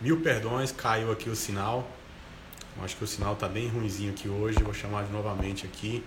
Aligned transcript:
Mil 0.00 0.20
perdões, 0.20 0.70
caiu 0.70 1.10
aqui 1.10 1.28
o 1.28 1.34
sinal. 1.34 1.90
Acho 2.82 2.96
que 2.96 3.04
o 3.04 3.06
sinal 3.06 3.32
está 3.32 3.48
bem 3.48 3.68
ruimzinho 3.68 4.12
aqui 4.12 4.28
hoje. 4.28 4.62
Vou 4.62 4.72
chamar 4.72 5.08
novamente 5.10 5.66
aqui. 5.66 6.04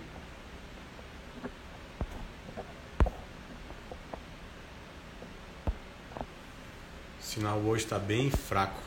O 7.20 7.24
sinal 7.24 7.58
hoje 7.58 7.84
está 7.84 8.00
bem 8.00 8.30
fraco. 8.30 8.82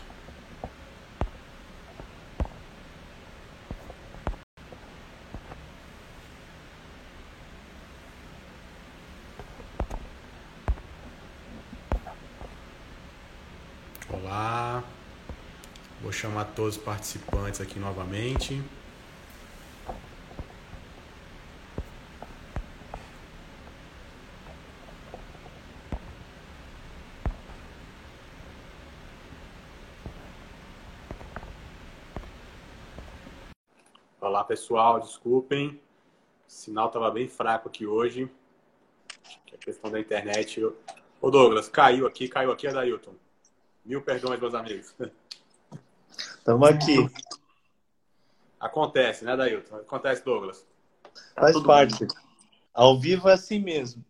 Chamar 16.42 16.44
todos 16.54 16.76
os 16.76 16.82
participantes 16.82 17.60
aqui 17.60 17.78
novamente. 17.78 18.62
Olá 34.20 34.44
pessoal, 34.44 35.00
desculpem, 35.00 35.68
o 35.68 35.80
sinal 36.46 36.86
estava 36.86 37.10
bem 37.10 37.28
fraco 37.28 37.68
aqui 37.68 37.86
hoje. 37.86 38.30
Que 39.46 39.54
a 39.54 39.58
questão 39.58 39.90
da 39.90 40.00
internet. 40.00 40.64
Ô 41.20 41.30
Douglas, 41.30 41.68
caiu 41.68 42.06
aqui, 42.06 42.28
caiu 42.28 42.50
aqui, 42.50 42.66
Adailton. 42.66 43.14
Mil 43.84 44.00
perdões, 44.00 44.40
meus 44.40 44.54
amigos. 44.54 44.94
Estamos 46.42 46.68
aqui. 46.68 46.96
Acontece, 48.58 49.24
né, 49.24 49.36
Dailton? 49.36 49.76
Acontece, 49.76 50.24
Douglas. 50.24 50.66
Tá 51.36 51.42
Faz 51.42 51.62
parte. 51.62 52.04
Bem. 52.04 52.16
Ao 52.74 52.98
vivo 52.98 53.28
é 53.28 53.34
assim 53.34 53.60
mesmo. 53.60 54.04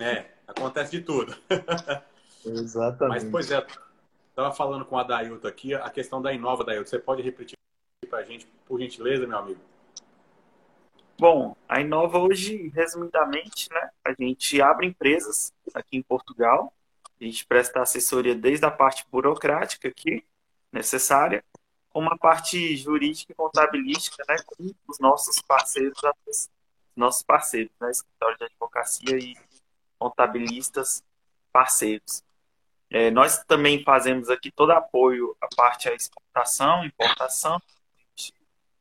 É, 0.00 0.30
acontece 0.46 0.92
de 0.92 1.02
tudo. 1.02 1.36
Exatamente. 2.42 3.22
Mas, 3.22 3.30
pois 3.30 3.50
é, 3.50 3.66
estava 4.30 4.50
falando 4.50 4.86
com 4.86 4.96
a 4.96 5.02
Dailton 5.02 5.46
aqui, 5.46 5.74
a 5.74 5.90
questão 5.90 6.22
da 6.22 6.32
Inova, 6.32 6.64
Dailton. 6.64 6.88
Você 6.88 6.98
pode 6.98 7.20
repetir 7.20 7.58
para 8.08 8.20
a 8.20 8.24
gente, 8.24 8.46
por 8.64 8.80
gentileza, 8.80 9.26
meu 9.26 9.36
amigo? 9.36 9.60
Bom, 11.18 11.54
a 11.68 11.82
Inova 11.82 12.18
hoje, 12.18 12.72
resumidamente, 12.74 13.68
né, 13.70 13.90
a 14.06 14.14
gente 14.18 14.62
abre 14.62 14.86
empresas 14.86 15.52
aqui 15.74 15.98
em 15.98 16.02
Portugal, 16.02 16.72
a 17.20 17.24
gente 17.24 17.44
presta 17.44 17.82
assessoria 17.82 18.34
desde 18.34 18.64
a 18.64 18.70
parte 18.70 19.04
burocrática 19.10 19.88
aqui, 19.88 20.24
necessária, 20.72 21.44
uma 21.98 22.16
parte 22.16 22.76
jurídica 22.76 23.32
e 23.32 23.34
contabilística, 23.34 24.24
né, 24.28 24.36
com 24.46 24.72
os 24.86 24.98
nossos 24.98 25.40
parceiros, 25.42 26.00
nossos 26.96 27.22
parceiros, 27.22 27.72
né, 27.80 27.90
escritório 27.90 28.38
de 28.38 28.44
advocacia 28.44 29.18
e 29.18 29.36
contabilistas 29.98 31.02
parceiros. 31.52 32.22
É, 32.90 33.10
nós 33.10 33.44
também 33.44 33.82
fazemos 33.84 34.30
aqui 34.30 34.50
todo 34.50 34.70
apoio 34.70 35.36
à 35.40 35.48
parte 35.54 35.88
à 35.88 35.94
exportação, 35.94 36.84
importação, 36.84 37.56
a 37.56 38.00
gente 38.16 38.32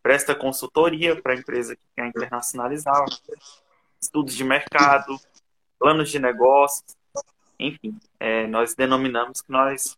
presta 0.02 0.34
consultoria 0.34 1.22
para 1.22 1.34
a 1.34 1.36
empresa 1.36 1.76
que 1.76 1.82
quer 1.96 2.08
internacionalizar, 2.08 3.04
estudos 4.00 4.34
de 4.34 4.44
mercado, 4.44 5.20
planos 5.78 6.10
de 6.10 6.20
negócios, 6.20 6.96
enfim, 7.60 8.00
é, 8.20 8.48
nós 8.48 8.76
denominamos 8.76 9.42
que 9.42 9.52
nós 9.52 9.98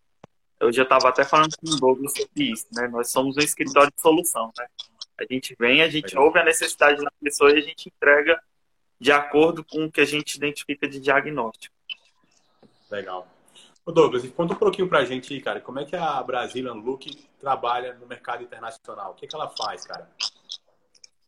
eu 0.60 0.72
já 0.72 0.84
estava 0.84 1.10
até 1.10 1.24
falando 1.24 1.56
com 1.58 1.68
o 1.68 1.76
Douglas 1.78 2.14
sobre 2.14 2.52
isso, 2.52 2.68
né? 2.74 2.88
Nós 2.88 3.10
somos 3.10 3.38
um 3.38 3.42
escritório 3.42 3.92
de 3.96 4.02
solução, 4.02 4.52
né? 4.58 4.68
A 5.20 5.34
gente 5.34 5.56
vem, 5.60 5.82
a 5.82 5.90
gente 5.90 6.10
Legal. 6.10 6.26
ouve 6.26 6.40
a 6.40 6.46
necessidade 6.46 7.04
da 7.04 7.12
pessoa 7.22 7.52
e 7.52 7.58
a 7.58 7.62
gente 7.62 7.90
entrega 7.90 8.42
de 9.00 9.12
acordo 9.12 9.64
com 9.64 9.86
o 9.86 9.92
que 9.92 10.02
a 10.02 10.06
gente 10.06 10.36
identifica 10.36 10.88
de 10.88 11.00
diagnóstico. 11.00 11.76
Legal. 12.90 13.28
Ô 13.86 13.92
Douglas, 13.92 14.28
conta 14.30 14.54
um 14.54 14.58
pouquinho 14.58 14.88
pra 14.88 15.06
gente 15.06 15.34
aí, 15.34 15.42
cara, 15.42 15.62
como 15.62 15.80
é 15.80 15.86
que 15.86 15.96
a 15.96 16.22
Brazilian 16.22 16.74
Look 16.74 17.06
trabalha 17.40 17.94
no 17.96 18.06
mercado 18.06 18.44
internacional? 18.44 19.12
O 19.12 19.16
que, 19.16 19.28
que 19.28 19.36
ela 19.36 19.50
faz, 19.50 19.86
cara? 19.86 20.10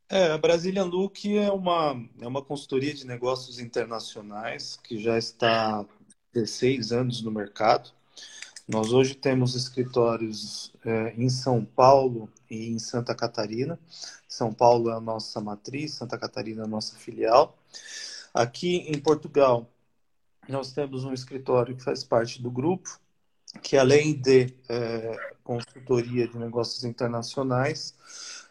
É, 0.09 0.31
a 0.31 0.37
Brazilian 0.37 0.83
Look 0.85 1.37
é 1.37 1.49
uma, 1.51 1.95
é 2.19 2.27
uma 2.27 2.41
consultoria 2.43 2.93
de 2.93 3.07
negócios 3.07 3.59
internacionais 3.59 4.77
que 4.83 5.01
já 5.01 5.17
está 5.17 5.79
há 5.79 5.85
16 6.33 6.91
anos 6.91 7.21
no 7.21 7.31
mercado. 7.31 7.91
Nós 8.71 8.93
hoje 8.93 9.15
temos 9.15 9.53
escritórios 9.53 10.71
é, 10.85 11.13
em 11.17 11.27
São 11.27 11.65
Paulo 11.65 12.29
e 12.49 12.69
em 12.69 12.79
Santa 12.79 13.13
Catarina. 13.13 13.77
São 14.29 14.53
Paulo 14.53 14.89
é 14.89 14.93
a 14.93 14.99
nossa 15.01 15.41
matriz, 15.41 15.95
Santa 15.95 16.17
Catarina 16.17 16.61
é 16.61 16.63
a 16.63 16.69
nossa 16.69 16.95
filial. 16.95 17.59
Aqui 18.33 18.77
em 18.87 18.97
Portugal, 18.97 19.69
nós 20.47 20.71
temos 20.71 21.03
um 21.03 21.11
escritório 21.11 21.75
que 21.75 21.83
faz 21.83 22.05
parte 22.05 22.41
do 22.41 22.49
grupo, 22.49 22.97
que 23.61 23.75
além 23.75 24.13
de 24.13 24.53
é, 24.69 25.19
consultoria 25.43 26.25
de 26.25 26.37
negócios 26.37 26.85
internacionais, 26.85 27.93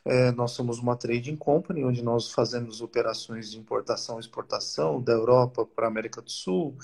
é, 0.05 0.33
nós 0.33 0.53
somos 0.53 0.79
uma 0.79 0.97
trading 0.97 1.37
company, 1.37 1.85
onde 1.85 2.03
nós 2.03 2.33
fazemos 2.33 2.81
operações 2.81 3.51
de 3.51 3.59
importação 3.59 4.17
e 4.17 4.21
exportação 4.21 5.01
da 5.01 5.13
Europa 5.13 5.67
para 5.67 5.87
a 5.87 5.89
América 5.89 6.23
do 6.23 6.31
Sul, 6.31 6.77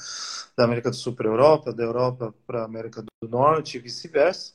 da 0.56 0.64
América 0.64 0.90
do 0.90 0.96
Sul 0.96 1.14
para 1.14 1.28
a 1.28 1.32
Europa, 1.32 1.72
da 1.72 1.82
Europa 1.82 2.34
para 2.46 2.62
a 2.62 2.64
América 2.64 3.02
do 3.02 3.28
Norte 3.28 3.76
e 3.76 3.80
vice-versa. 3.80 4.52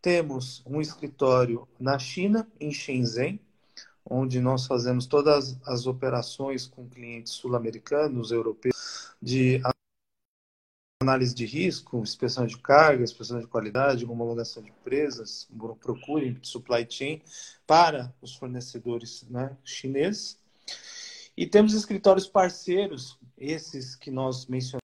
Temos 0.00 0.62
um 0.66 0.80
escritório 0.80 1.68
na 1.78 1.98
China, 1.98 2.46
em 2.60 2.70
Shenzhen, 2.70 3.40
onde 4.04 4.40
nós 4.40 4.66
fazemos 4.66 5.06
todas 5.06 5.58
as 5.66 5.86
operações 5.86 6.66
com 6.66 6.88
clientes 6.88 7.32
sul-americanos, 7.32 8.30
europeus, 8.30 9.14
de 9.20 9.60
análise 11.04 11.34
de 11.34 11.44
risco, 11.46 11.98
inspeção 11.98 12.46
de 12.46 12.58
carga, 12.58 13.04
inspeção 13.04 13.38
de 13.38 13.46
qualidade, 13.46 14.04
homologação 14.04 14.62
de 14.62 14.70
empresas, 14.70 15.48
procure 15.80 16.38
supply 16.42 16.86
chain 16.88 17.22
para 17.66 18.12
os 18.20 18.34
fornecedores 18.34 19.24
né, 19.30 19.56
chineses. 19.64 20.38
E 21.36 21.46
temos 21.46 21.74
escritórios 21.74 22.26
parceiros, 22.26 23.18
esses 23.36 23.94
que 23.94 24.10
nós 24.10 24.46
mencionamos. 24.46 24.82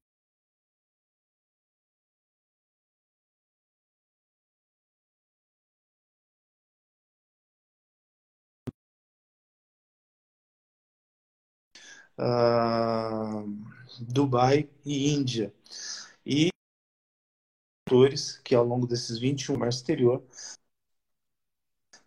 Uh, 12.18 13.48
Dubai 13.98 14.68
e 14.84 15.14
Índia 15.14 15.54
e 16.30 16.48
que 18.44 18.54
ao 18.54 18.64
longo 18.64 18.86
desses 18.86 19.18
21 19.18 19.54
comércio 19.54 19.80
exterior 19.80 20.22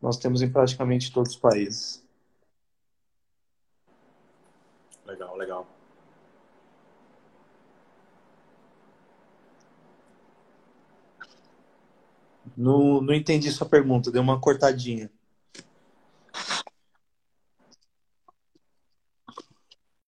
nós 0.02 0.18
temos 0.18 0.42
em 0.42 0.50
praticamente 0.50 1.12
todos 1.12 1.34
os 1.34 1.38
países. 1.38 2.02
Legal, 5.06 5.36
legal. 5.36 5.68
Não, 12.56 13.02
não 13.02 13.14
entendi 13.14 13.52
sua 13.52 13.68
pergunta, 13.68 14.12
deu 14.12 14.22
uma 14.22 14.40
cortadinha. 14.40 15.12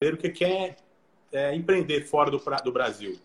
O 0.01 0.17
que 0.17 0.45
é, 0.45 0.77
é 1.33 1.57
empreender 1.57 2.05
fora 2.05 2.31
do, 2.31 2.39
do 2.39 2.73
Brasil? 2.73 3.19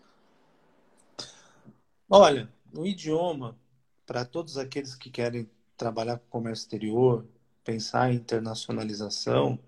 Olha, 2.14 2.46
o 2.74 2.84
idioma, 2.84 3.58
para 4.04 4.22
todos 4.22 4.58
aqueles 4.58 4.94
que 4.94 5.08
querem 5.08 5.48
trabalhar 5.78 6.18
com 6.18 6.28
comércio 6.28 6.64
exterior, 6.64 7.26
pensar 7.64 8.12
em 8.12 8.16
internacionalização, 8.16 9.58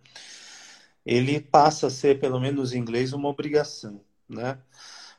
ele 1.06 1.40
passa 1.40 1.86
a 1.86 1.90
ser, 1.90 2.20
pelo 2.20 2.38
menos 2.38 2.74
em 2.74 2.78
inglês, 2.80 3.14
uma 3.14 3.30
obrigação. 3.30 3.98
Né? 4.28 4.58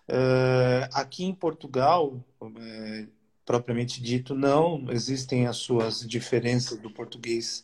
Uh, 0.08 0.86
aqui 0.94 1.26
em 1.26 1.34
Portugal, 1.34 2.24
é, 2.60 3.08
propriamente 3.46 4.02
dito, 4.02 4.34
não, 4.34 4.92
existem 4.92 5.46
as 5.48 5.58
suas 5.58 6.00
diferenças 6.02 6.78
do 6.80 6.90
português 6.90 7.64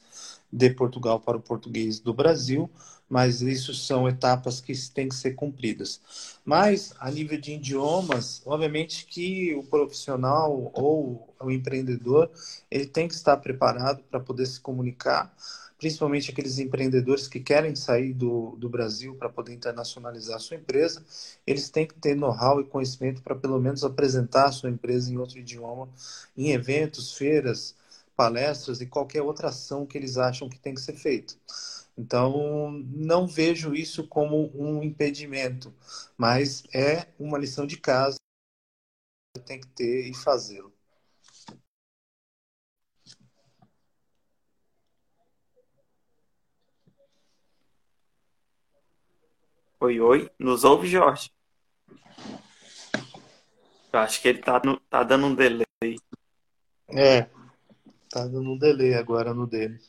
de 0.51 0.69
Portugal 0.69 1.19
para 1.19 1.38
o 1.38 1.42
português 1.42 2.00
do 2.00 2.13
Brasil, 2.13 2.69
mas 3.10 3.42
isso 3.42 3.74
são 3.74 4.07
etapas 4.07 4.62
que 4.62 4.74
têm 4.92 5.10
que 5.10 5.16
ser 5.16 5.31
cumpridas. 5.31 6.00
Mas, 6.45 6.94
a 7.00 7.10
nível 7.12 7.39
de 7.39 7.54
idiomas, 7.54 8.42
obviamente 8.45 9.06
que 9.06 9.54
o 9.56 9.63
profissional 9.63 10.72
ou 10.74 11.36
o 11.39 11.51
empreendedor, 11.51 12.30
ele 12.69 12.86
tem 12.86 13.07
que 13.07 13.13
estar 13.13 13.36
preparado 13.38 14.04
para 14.04 14.19
poder 14.19 14.45
se 14.45 14.60
comunicar, 14.60 15.33
principalmente 15.81 16.30
aqueles 16.30 16.60
empreendedores 16.60 17.28
que 17.28 17.39
querem 17.39 17.75
sair 17.75 18.13
do, 18.13 18.56
do 18.56 18.69
Brasil 18.69 19.16
para 19.16 19.28
poder 19.28 19.51
internacionalizar 19.56 20.36
a 20.36 20.39
sua 20.39 20.57
empresa, 20.57 21.04
eles 21.45 21.72
têm 21.72 21.88
que 21.88 21.95
ter 21.95 22.16
know-how 22.16 22.62
e 22.62 22.66
conhecimento 22.66 23.24
para 23.24 23.36
pelo 23.36 23.60
menos 23.60 23.83
apresentar 23.83 24.45
a 24.45 24.51
sua 24.51 24.69
empresa 24.69 25.12
em 25.12 25.18
outro 25.18 25.39
idioma, 25.39 25.89
em 26.38 26.51
eventos, 26.51 27.13
feiras, 27.18 27.75
palestras 28.16 28.80
e 28.80 28.86
qualquer 28.86 29.24
outra 29.24 29.48
ação 29.48 29.83
que 29.83 29.98
eles 29.98 30.18
acham 30.18 30.48
que 30.48 30.60
tem 30.60 30.75
que 30.75 30.81
ser 30.81 30.94
feita. 30.94 31.33
Então, 31.98 32.72
não 32.94 33.25
vejo 33.25 33.74
isso 33.74 34.07
como 34.07 34.51
um 34.54 34.83
impedimento, 34.83 35.74
mas 36.16 36.63
é 36.72 37.07
uma 37.19 37.39
lição 37.39 37.66
de 37.66 37.78
casa 37.78 38.18
que 39.36 39.42
tem 39.44 39.60
que 39.60 39.68
ter 39.69 40.07
e 40.07 40.13
fazê-lo. 40.13 40.72
Oi, 49.83 50.00
oi. 50.00 50.30
Nos 50.38 50.63
ouve, 50.63 50.88
Jorge? 50.88 51.31
Eu 53.92 54.00
acho 54.00 54.22
que 54.22 54.28
ele 54.28 54.38
tá, 54.38 54.62
no, 54.63 54.80
tá 54.81 55.01
dando 55.01 55.25
um 55.25 55.33
delay. 55.33 55.66
É, 56.88 57.24
tá 58.12 58.28
dando 58.28 58.51
um 58.51 58.57
delay 58.60 58.94
agora 58.94 59.33
no 59.33 59.48
dele. 59.48 59.80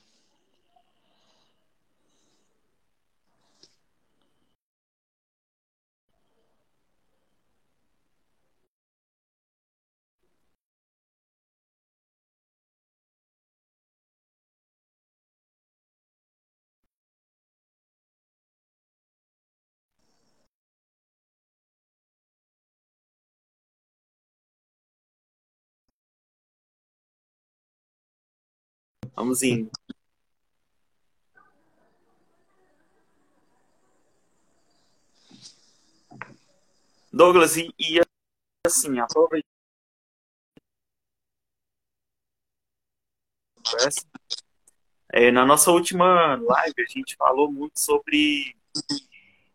Vamos 29.15 29.43
indo. 29.43 29.71
Douglas, 37.13 37.57
e, 37.57 37.73
e 37.79 38.01
assim, 38.67 38.99
aproveitando. 38.99 39.45
É, 45.13 45.31
na 45.31 45.45
nossa 45.45 45.71
última 45.71 46.37
live, 46.37 46.75
a 46.83 46.91
gente 46.91 47.17
falou 47.17 47.53
muito 47.53 47.79
sobre 47.79 48.57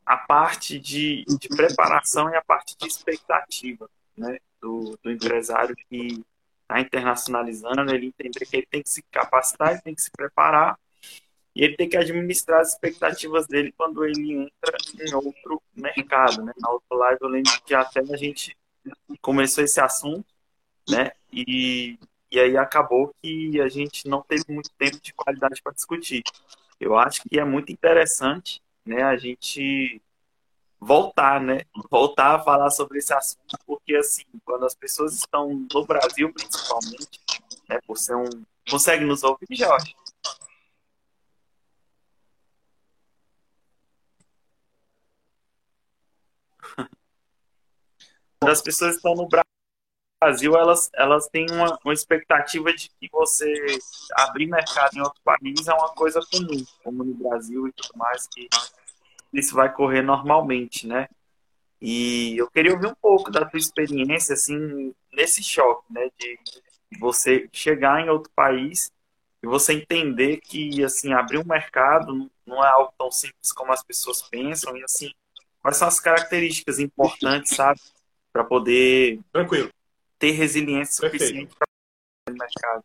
a 0.05 0.17
parte 0.17 0.79
de, 0.79 1.25
de 1.25 1.49
preparação 1.49 2.29
e 2.29 2.35
a 2.35 2.43
parte 2.43 2.77
de 2.77 2.87
expectativa 2.87 3.89
né, 4.15 4.39
do, 4.61 4.97
do 5.03 5.11
empresário 5.11 5.75
que 5.75 6.23
está 6.67 6.81
internacionalizando, 6.81 7.93
ele 7.93 8.07
entender 8.07 8.45
que 8.45 8.57
ele 8.57 8.67
tem 8.69 8.83
que 8.83 8.89
se 8.89 9.01
capacitar, 9.03 9.71
ele 9.71 9.81
tem 9.81 9.95
que 9.95 10.01
se 10.01 10.11
preparar 10.11 10.77
e 11.55 11.63
ele 11.63 11.75
tem 11.75 11.89
que 11.89 11.97
administrar 11.97 12.59
as 12.59 12.73
expectativas 12.73 13.47
dele 13.47 13.73
quando 13.75 14.05
ele 14.05 14.33
entra 14.33 14.77
em 14.99 15.13
outro 15.15 15.61
mercado, 15.73 16.43
né? 16.43 16.53
Na 16.59 16.69
outra 16.69 16.95
live 16.95 17.17
eu 17.21 17.29
lembro 17.29 17.51
que 17.65 17.73
até 17.73 18.01
a 18.01 18.17
gente 18.17 18.55
começou 19.21 19.63
esse 19.63 19.79
assunto, 19.79 20.25
né? 20.87 21.11
E, 21.31 21.97
e 22.29 22.39
aí 22.39 22.57
acabou 22.57 23.13
que 23.21 23.59
a 23.61 23.67
gente 23.69 24.07
não 24.07 24.21
teve 24.21 24.43
muito 24.49 24.69
tempo 24.77 24.99
de 25.01 25.13
qualidade 25.13 25.61
para 25.61 25.73
discutir. 25.73 26.21
Eu 26.79 26.95
acho 26.97 27.23
que 27.23 27.39
é 27.39 27.45
muito 27.45 27.71
interessante, 27.71 28.61
né? 28.85 29.01
A 29.03 29.17
gente 29.17 30.01
voltar, 30.87 31.41
né? 31.41 31.61
Voltar 31.91 32.35
a 32.35 32.39
falar 32.39 32.69
sobre 32.69 32.99
esse 32.99 33.13
assunto, 33.13 33.57
porque 33.65 33.95
assim, 33.95 34.23
quando 34.45 34.65
as 34.65 34.73
pessoas 34.73 35.13
estão 35.15 35.67
no 35.73 35.85
Brasil, 35.85 36.31
principalmente, 36.33 37.19
né, 37.67 37.79
por 37.85 37.97
ser 37.97 38.15
um. 38.15 38.45
Consegue 38.69 39.03
nos 39.03 39.21
ouvir, 39.23 39.47
Jorge? 39.51 39.93
Quando 48.39 48.51
as 48.51 48.61
pessoas 48.61 48.95
estão 48.95 49.13
no 49.15 49.27
Brasil, 50.21 50.55
elas, 50.55 50.89
elas 50.93 51.27
têm 51.27 51.47
uma, 51.51 51.77
uma 51.83 51.93
expectativa 51.93 52.71
de 52.73 52.89
que 52.89 53.09
você 53.11 53.53
abrir 54.13 54.47
mercado 54.47 54.95
em 54.95 55.01
outro 55.01 55.21
país 55.23 55.67
é 55.67 55.73
uma 55.73 55.89
coisa 55.93 56.21
comum, 56.31 56.65
como 56.83 57.03
no 57.03 57.13
Brasil 57.13 57.67
e 57.67 57.71
tudo 57.73 57.97
mais, 57.97 58.27
que 58.27 58.47
isso 59.33 59.55
vai 59.55 59.73
correr 59.73 60.01
normalmente, 60.01 60.87
né? 60.87 61.07
E 61.81 62.35
eu 62.37 62.49
queria 62.49 62.73
ouvir 62.73 62.87
um 62.87 62.95
pouco 62.95 63.29
da 63.29 63.45
tua 63.45 63.59
experiência, 63.59 64.33
assim, 64.33 64.93
nesse 65.13 65.43
choque, 65.43 65.91
né? 65.91 66.09
De 66.19 66.39
você 66.99 67.47
chegar 67.51 68.01
em 68.01 68.09
outro 68.09 68.31
país 68.35 68.91
e 69.43 69.47
você 69.47 69.73
entender 69.73 70.37
que, 70.37 70.83
assim, 70.83 71.13
abrir 71.13 71.37
um 71.37 71.45
mercado 71.45 72.29
não 72.45 72.63
é 72.63 72.69
algo 72.69 72.93
tão 72.97 73.11
simples 73.11 73.51
como 73.51 73.71
as 73.71 73.83
pessoas 73.83 74.21
pensam. 74.23 74.75
E, 74.75 74.83
assim, 74.83 75.11
quais 75.61 75.77
são 75.77 75.87
as 75.87 75.99
características 75.99 76.79
importantes, 76.79 77.55
sabe? 77.55 77.79
Para 78.33 78.43
poder 78.43 79.19
Tranquilo. 79.31 79.69
ter 80.17 80.31
resiliência 80.31 80.93
suficiente 80.93 81.55
para 81.55 82.33
o 82.33 82.37
mercado. 82.37 82.83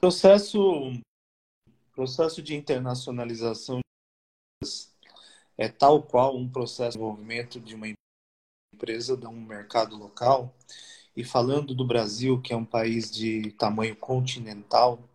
Processo, 0.00 0.92
processo 1.94 2.42
de 2.42 2.54
internacionalização 2.54 3.80
é 5.56 5.68
tal 5.68 6.02
qual 6.02 6.36
um 6.36 6.48
processo 6.48 6.92
de 6.92 6.98
desenvolvimento 6.98 7.60
de 7.60 7.74
uma 7.74 7.86
empresa, 8.74 9.16
de 9.16 9.26
um 9.26 9.40
mercado 9.40 9.96
local. 9.96 10.54
E 11.16 11.22
falando 11.22 11.74
do 11.74 11.86
Brasil, 11.86 12.40
que 12.40 12.52
é 12.52 12.56
um 12.56 12.64
país 12.64 13.10
de 13.10 13.52
tamanho 13.52 13.94
continental 13.96 15.08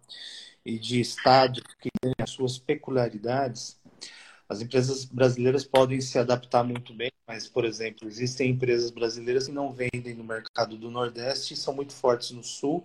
e 0.66 0.80
de 0.80 1.02
estado 1.02 1.62
que 1.62 1.90
tem 2.02 2.14
as 2.22 2.32
suas 2.32 2.58
peculiaridades, 2.58 3.78
as 4.48 4.62
empresas 4.62 5.06
brasileiras 5.06 5.66
podem 5.66 6.02
se 6.02 6.18
adaptar 6.18 6.64
muito 6.64 6.94
bem, 6.94 7.12
mas, 7.30 7.48
por 7.48 7.64
exemplo, 7.64 8.08
existem 8.08 8.50
empresas 8.50 8.90
brasileiras 8.90 9.46
que 9.46 9.52
não 9.52 9.72
vendem 9.72 10.16
no 10.16 10.24
mercado 10.24 10.76
do 10.76 10.90
Nordeste 10.90 11.54
e 11.54 11.58
são 11.58 11.72
muito 11.76 11.94
fortes 11.94 12.32
no 12.32 12.44
Sul. 12.44 12.84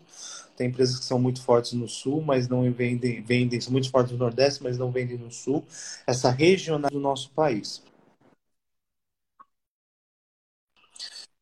Tem 0.55 0.69
empresas 0.69 0.99
que 0.99 1.05
são 1.07 1.19
muito 1.19 1.43
fortes 1.43 1.73
no 1.73 1.89
Sul, 1.89 2.21
mas 2.21 2.47
não 2.47 2.71
vendem, 2.71 3.23
vendem 3.23 3.59
são 3.59 3.73
muito 3.73 3.91
fortes 3.91 4.13
no 4.13 4.19
Nordeste, 4.19 4.63
mas 4.63 4.77
não 4.77 4.91
vendem 4.91 5.17
no 5.17 5.33
Sul. 5.33 5.65
Essa 6.07 6.31
regional 6.31 6.91
do 6.91 7.01
nosso 7.01 7.31
país. 7.31 7.83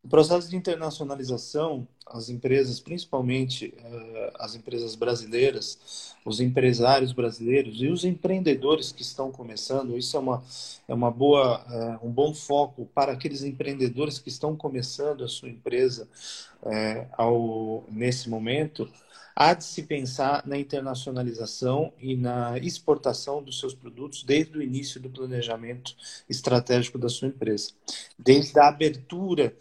O 0.04 0.08
processo 0.08 0.50
de 0.50 0.56
internacionalização, 0.56 1.86
as 2.08 2.28
empresas, 2.28 2.80
principalmente 2.80 3.72
uh, 3.78 4.32
as 4.34 4.56
empresas 4.56 4.96
brasileiras, 4.96 6.16
os 6.24 6.40
empresários 6.40 7.12
brasileiros 7.12 7.80
e 7.80 7.86
os 7.86 8.04
empreendedores 8.04 8.90
que 8.90 9.02
estão 9.02 9.30
começando, 9.30 9.96
isso 9.96 10.16
é 10.16 10.20
uma, 10.20 10.42
é 10.88 10.92
uma 10.92 11.08
boa, 11.08 11.64
uh, 12.02 12.06
um 12.06 12.10
bom 12.10 12.34
foco 12.34 12.84
para 12.92 13.12
aqueles 13.12 13.44
empreendedores 13.44 14.18
que 14.18 14.28
estão 14.28 14.56
começando 14.56 15.22
a 15.22 15.28
sua 15.28 15.48
empresa 15.48 16.08
uh, 16.64 17.06
ao, 17.16 17.84
nesse 17.88 18.28
momento, 18.28 18.90
há 19.36 19.54
de 19.54 19.62
se 19.62 19.84
pensar 19.84 20.44
na 20.44 20.58
internacionalização 20.58 21.92
e 22.00 22.16
na 22.16 22.58
exportação 22.58 23.40
dos 23.40 23.60
seus 23.60 23.72
produtos 23.72 24.24
desde 24.24 24.58
o 24.58 24.62
início 24.62 25.00
do 25.00 25.08
planejamento 25.08 25.94
estratégico 26.28 26.98
da 26.98 27.08
sua 27.08 27.28
empresa, 27.28 27.70
desde 28.18 28.58
a 28.58 28.66
abertura 28.66 29.56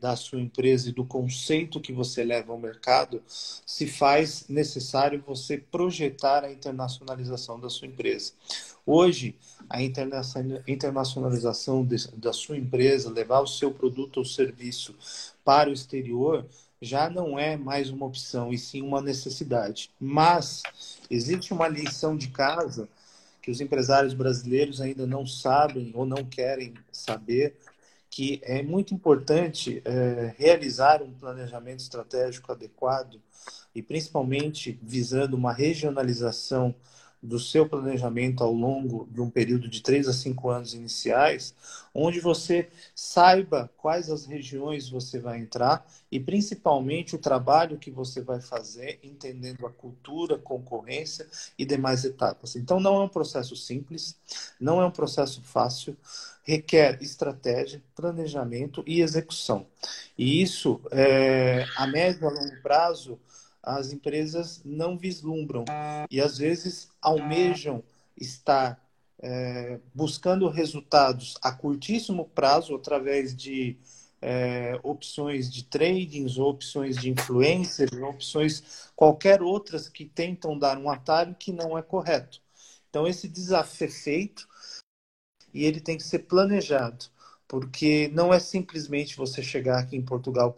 da 0.00 0.16
sua 0.16 0.40
empresa 0.40 0.90
e 0.90 0.92
do 0.92 1.04
conceito 1.04 1.80
que 1.80 1.92
você 1.92 2.22
leva 2.22 2.52
ao 2.52 2.58
mercado, 2.58 3.22
se 3.26 3.86
faz 3.86 4.44
necessário 4.48 5.22
você 5.26 5.56
projetar 5.56 6.44
a 6.44 6.52
internacionalização 6.52 7.58
da 7.58 7.70
sua 7.70 7.88
empresa. 7.88 8.32
Hoje, 8.84 9.34
a 9.68 9.82
internacionalização 9.82 11.86
da 12.16 12.32
sua 12.32 12.56
empresa, 12.56 13.10
levar 13.10 13.40
o 13.40 13.46
seu 13.46 13.72
produto 13.72 14.18
ou 14.18 14.24
serviço 14.24 14.94
para 15.44 15.70
o 15.70 15.72
exterior, 15.72 16.46
já 16.80 17.08
não 17.08 17.38
é 17.38 17.56
mais 17.56 17.90
uma 17.90 18.06
opção, 18.06 18.52
e 18.52 18.58
sim 18.58 18.82
uma 18.82 19.00
necessidade. 19.00 19.90
Mas 19.98 20.62
existe 21.10 21.52
uma 21.52 21.66
lição 21.66 22.16
de 22.16 22.28
casa 22.28 22.88
que 23.40 23.50
os 23.50 23.60
empresários 23.60 24.12
brasileiros 24.12 24.80
ainda 24.80 25.06
não 25.06 25.24
sabem 25.24 25.92
ou 25.94 26.04
não 26.04 26.24
querem 26.24 26.74
saber, 26.92 27.56
que 28.16 28.40
é 28.44 28.62
muito 28.62 28.94
importante 28.94 29.82
é, 29.84 30.34
realizar 30.38 31.02
um 31.02 31.12
planejamento 31.12 31.80
estratégico 31.80 32.50
adequado 32.50 33.20
e 33.74 33.82
principalmente 33.82 34.80
visando 34.82 35.36
uma 35.36 35.52
regionalização 35.52 36.74
do 37.22 37.38
seu 37.38 37.68
planejamento 37.68 38.44
ao 38.44 38.52
longo 38.52 39.08
de 39.10 39.20
um 39.20 39.30
período 39.30 39.68
de 39.68 39.80
três 39.80 40.06
a 40.06 40.12
cinco 40.12 40.48
anos 40.48 40.74
iniciais, 40.74 41.54
onde 41.94 42.20
você 42.20 42.68
saiba 42.94 43.70
quais 43.76 44.10
as 44.10 44.26
regiões 44.26 44.88
você 44.88 45.18
vai 45.18 45.38
entrar 45.38 45.86
e 46.12 46.20
principalmente 46.20 47.16
o 47.16 47.18
trabalho 47.18 47.78
que 47.78 47.90
você 47.90 48.20
vai 48.20 48.40
fazer, 48.40 48.98
entendendo 49.02 49.66
a 49.66 49.70
cultura, 49.70 50.38
concorrência 50.38 51.26
e 51.58 51.64
demais 51.64 52.04
etapas. 52.04 52.54
Então 52.54 52.78
não 52.78 52.96
é 52.96 53.04
um 53.04 53.08
processo 53.08 53.56
simples, 53.56 54.16
não 54.60 54.80
é 54.80 54.86
um 54.86 54.90
processo 54.90 55.42
fácil, 55.42 55.96
requer 56.44 57.02
estratégia, 57.02 57.82
planejamento 57.94 58.84
e 58.86 59.00
execução. 59.00 59.66
E 60.16 60.40
isso, 60.40 60.80
é, 60.92 61.66
a 61.76 61.86
médio 61.86 62.28
e 62.28 62.32
longo 62.32 62.62
prazo, 62.62 63.18
as 63.66 63.92
empresas 63.92 64.62
não 64.64 64.96
vislumbram 64.96 65.64
e 66.08 66.20
às 66.20 66.38
vezes 66.38 66.88
almejam 67.02 67.82
estar 68.16 68.80
é, 69.18 69.80
buscando 69.92 70.48
resultados 70.48 71.36
a 71.42 71.50
curtíssimo 71.50 72.26
prazo 72.28 72.76
através 72.76 73.34
de 73.34 73.76
é, 74.22 74.78
opções 74.84 75.52
de 75.52 75.64
tradings, 75.64 76.38
opções 76.38 76.96
de 76.96 77.10
influencer, 77.10 77.88
opções 78.04 78.90
qualquer 78.94 79.42
outras 79.42 79.88
que 79.88 80.04
tentam 80.04 80.56
dar 80.56 80.78
um 80.78 80.88
atalho 80.88 81.34
que 81.34 81.52
não 81.52 81.76
é 81.76 81.82
correto. 81.82 82.40
Então 82.88 83.06
esse 83.06 83.28
desafio 83.28 83.88
é 83.88 83.90
feito 83.90 84.48
e 85.52 85.64
ele 85.64 85.80
tem 85.80 85.96
que 85.96 86.04
ser 86.04 86.20
planejado, 86.20 87.06
porque 87.48 88.08
não 88.14 88.32
é 88.32 88.38
simplesmente 88.38 89.16
você 89.16 89.42
chegar 89.42 89.80
aqui 89.80 89.96
em 89.96 90.04
Portugal 90.04 90.54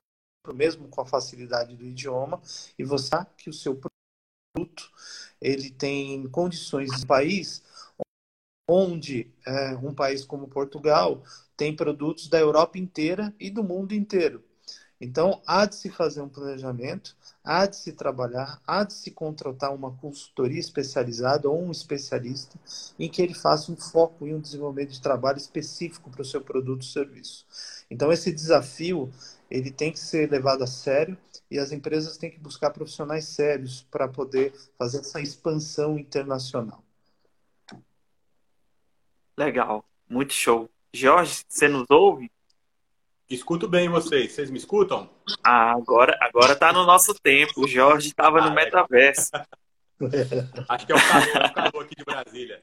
mesmo 0.54 0.88
com 0.88 1.00
a 1.00 1.06
facilidade 1.06 1.76
do 1.76 1.84
idioma, 1.84 2.40
e 2.78 2.84
você 2.84 3.16
que 3.36 3.50
o 3.50 3.52
seu 3.52 3.74
produto 3.74 4.90
ele 5.40 5.70
tem 5.70 6.28
condições 6.28 6.90
de 6.90 7.06
país 7.06 7.62
onde 8.68 9.32
é, 9.46 9.74
um 9.76 9.94
país 9.94 10.24
como 10.24 10.46
Portugal 10.46 11.22
tem 11.56 11.74
produtos 11.74 12.28
da 12.28 12.38
Europa 12.38 12.78
inteira 12.78 13.34
e 13.40 13.50
do 13.50 13.64
mundo 13.64 13.94
inteiro. 13.94 14.44
Então, 15.00 15.40
há 15.46 15.64
de 15.64 15.76
se 15.76 15.90
fazer 15.90 16.20
um 16.20 16.28
planejamento, 16.28 17.16
há 17.42 17.66
de 17.66 17.76
se 17.76 17.92
trabalhar, 17.92 18.60
há 18.66 18.82
de 18.82 18.94
se 18.94 19.12
contratar 19.12 19.72
uma 19.72 19.92
consultoria 19.92 20.58
especializada 20.58 21.48
ou 21.48 21.62
um 21.62 21.70
especialista 21.70 22.58
em 22.98 23.08
que 23.08 23.22
ele 23.22 23.32
faça 23.32 23.70
um 23.70 23.76
foco 23.76 24.26
e 24.26 24.34
um 24.34 24.40
desenvolvimento 24.40 24.90
de 24.90 25.00
trabalho 25.00 25.38
específico 25.38 26.10
para 26.10 26.22
o 26.22 26.24
seu 26.24 26.40
produto 26.40 26.82
ou 26.82 26.88
serviço. 26.88 27.46
Então, 27.88 28.12
esse 28.12 28.32
desafio 28.32 29.10
ele 29.50 29.70
tem 29.70 29.92
que 29.92 29.98
ser 29.98 30.30
levado 30.30 30.62
a 30.62 30.66
sério 30.66 31.16
e 31.50 31.58
as 31.58 31.72
empresas 31.72 32.16
têm 32.16 32.30
que 32.30 32.38
buscar 32.38 32.70
profissionais 32.70 33.24
sérios 33.24 33.86
para 33.90 34.06
poder 34.06 34.52
fazer 34.76 35.00
essa 35.00 35.20
expansão 35.20 35.98
internacional. 35.98 36.84
Legal, 39.36 39.84
muito 40.08 40.32
show. 40.32 40.68
Jorge, 40.92 41.44
você 41.48 41.68
nos 41.68 41.88
ouve? 41.90 42.30
Escuto 43.30 43.68
bem 43.68 43.88
vocês. 43.88 44.32
Vocês 44.32 44.50
me 44.50 44.58
escutam? 44.58 45.08
Ah, 45.44 45.72
agora, 45.72 46.16
agora 46.20 46.56
tá 46.56 46.72
no 46.72 46.84
nosso 46.84 47.14
tempo. 47.14 47.52
O 47.64 47.68
Jorge 47.68 48.08
estava 48.08 48.38
ah, 48.40 48.48
no 48.48 48.54
metaverso. 48.54 49.30
Acho 50.68 50.86
que 50.86 50.92
é 50.92 50.94
o 50.94 50.98
calor, 50.98 51.28
é 51.28 51.46
o 51.46 51.54
calor 51.54 51.84
aqui 51.84 51.94
de 51.94 52.04
Brasília. 52.04 52.62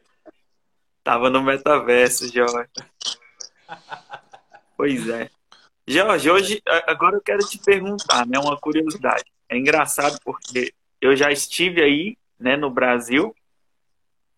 Tava 1.03 1.29
no 1.29 1.43
metaverso, 1.43 2.27
Jorge. 2.33 2.69
Pois 4.75 5.07
é. 5.07 5.29
Jorge, 5.87 6.31
hoje, 6.31 6.61
agora 6.87 7.17
eu 7.17 7.21
quero 7.21 7.45
te 7.47 7.59
perguntar, 7.59 8.25
né, 8.25 8.39
uma 8.39 8.57
curiosidade. 8.57 9.25
É 9.47 9.55
engraçado 9.55 10.19
porque 10.25 10.73
eu 10.99 11.15
já 11.15 11.31
estive 11.31 11.79
aí, 11.83 12.17
né, 12.39 12.57
no 12.57 12.71
Brasil, 12.71 13.35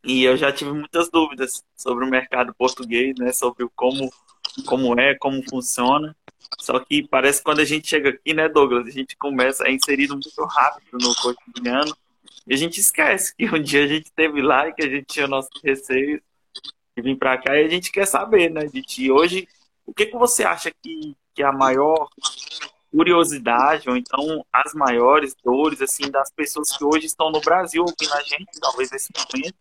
e 0.04 0.26
eu 0.26 0.36
já 0.36 0.52
tive 0.52 0.74
muitas 0.74 1.10
dúvidas 1.10 1.64
sobre 1.76 2.04
o 2.04 2.10
mercado 2.10 2.54
português, 2.54 3.16
né, 3.18 3.32
sobre 3.32 3.66
como, 3.76 4.12
como 4.66 5.00
é, 5.00 5.16
como 5.16 5.42
funciona. 5.50 6.14
Só 6.60 6.80
que 6.80 7.08
parece 7.08 7.40
que 7.40 7.46
quando 7.46 7.62
a 7.62 7.66
gente 7.66 7.88
chega 7.88 8.10
aqui, 8.10 8.34
né, 8.34 8.50
Douglas, 8.50 8.86
a 8.86 8.92
gente 8.92 9.16
começa 9.16 9.64
a 9.64 9.72
inserir 9.72 10.10
muito 10.10 10.30
rápido 10.44 10.98
no 10.98 11.16
cotidiano 11.16 11.96
e 12.46 12.54
a 12.54 12.58
gente 12.58 12.82
esquece 12.82 13.34
que 13.34 13.46
um 13.46 13.62
dia 13.62 13.86
a 13.86 13.88
gente 13.88 14.08
esteve 14.08 14.42
lá 14.42 14.68
e 14.68 14.74
que 14.74 14.84
a 14.84 14.90
gente 14.90 15.06
tinha 15.06 15.28
nossos 15.28 15.62
receios 15.64 16.20
de 16.96 17.02
vir 17.02 17.18
para 17.18 17.38
cá 17.38 17.56
e 17.56 17.66
a 17.66 17.70
gente 17.70 17.90
quer 17.90 18.06
saber, 18.06 18.52
né, 18.52 18.66
de 18.66 18.82
ti. 18.82 19.10
Hoje, 19.10 19.48
o 19.86 19.94
que, 19.94 20.08
que 20.08 20.18
você 20.18 20.44
acha 20.44 20.70
que 20.84 21.16
que 21.38 21.44
a 21.44 21.52
maior 21.52 22.10
curiosidade, 22.92 23.88
ou 23.88 23.96
então 23.96 24.44
as 24.52 24.74
maiores 24.74 25.36
dores, 25.44 25.80
assim, 25.84 26.10
das 26.10 26.32
pessoas 26.32 26.76
que 26.76 26.84
hoje 26.84 27.06
estão 27.06 27.30
no 27.30 27.40
Brasil 27.40 27.84
ouvindo 27.84 28.14
a 28.16 28.24
gente, 28.24 28.60
talvez 28.60 28.90
nesse 28.90 29.12
momento, 29.16 29.56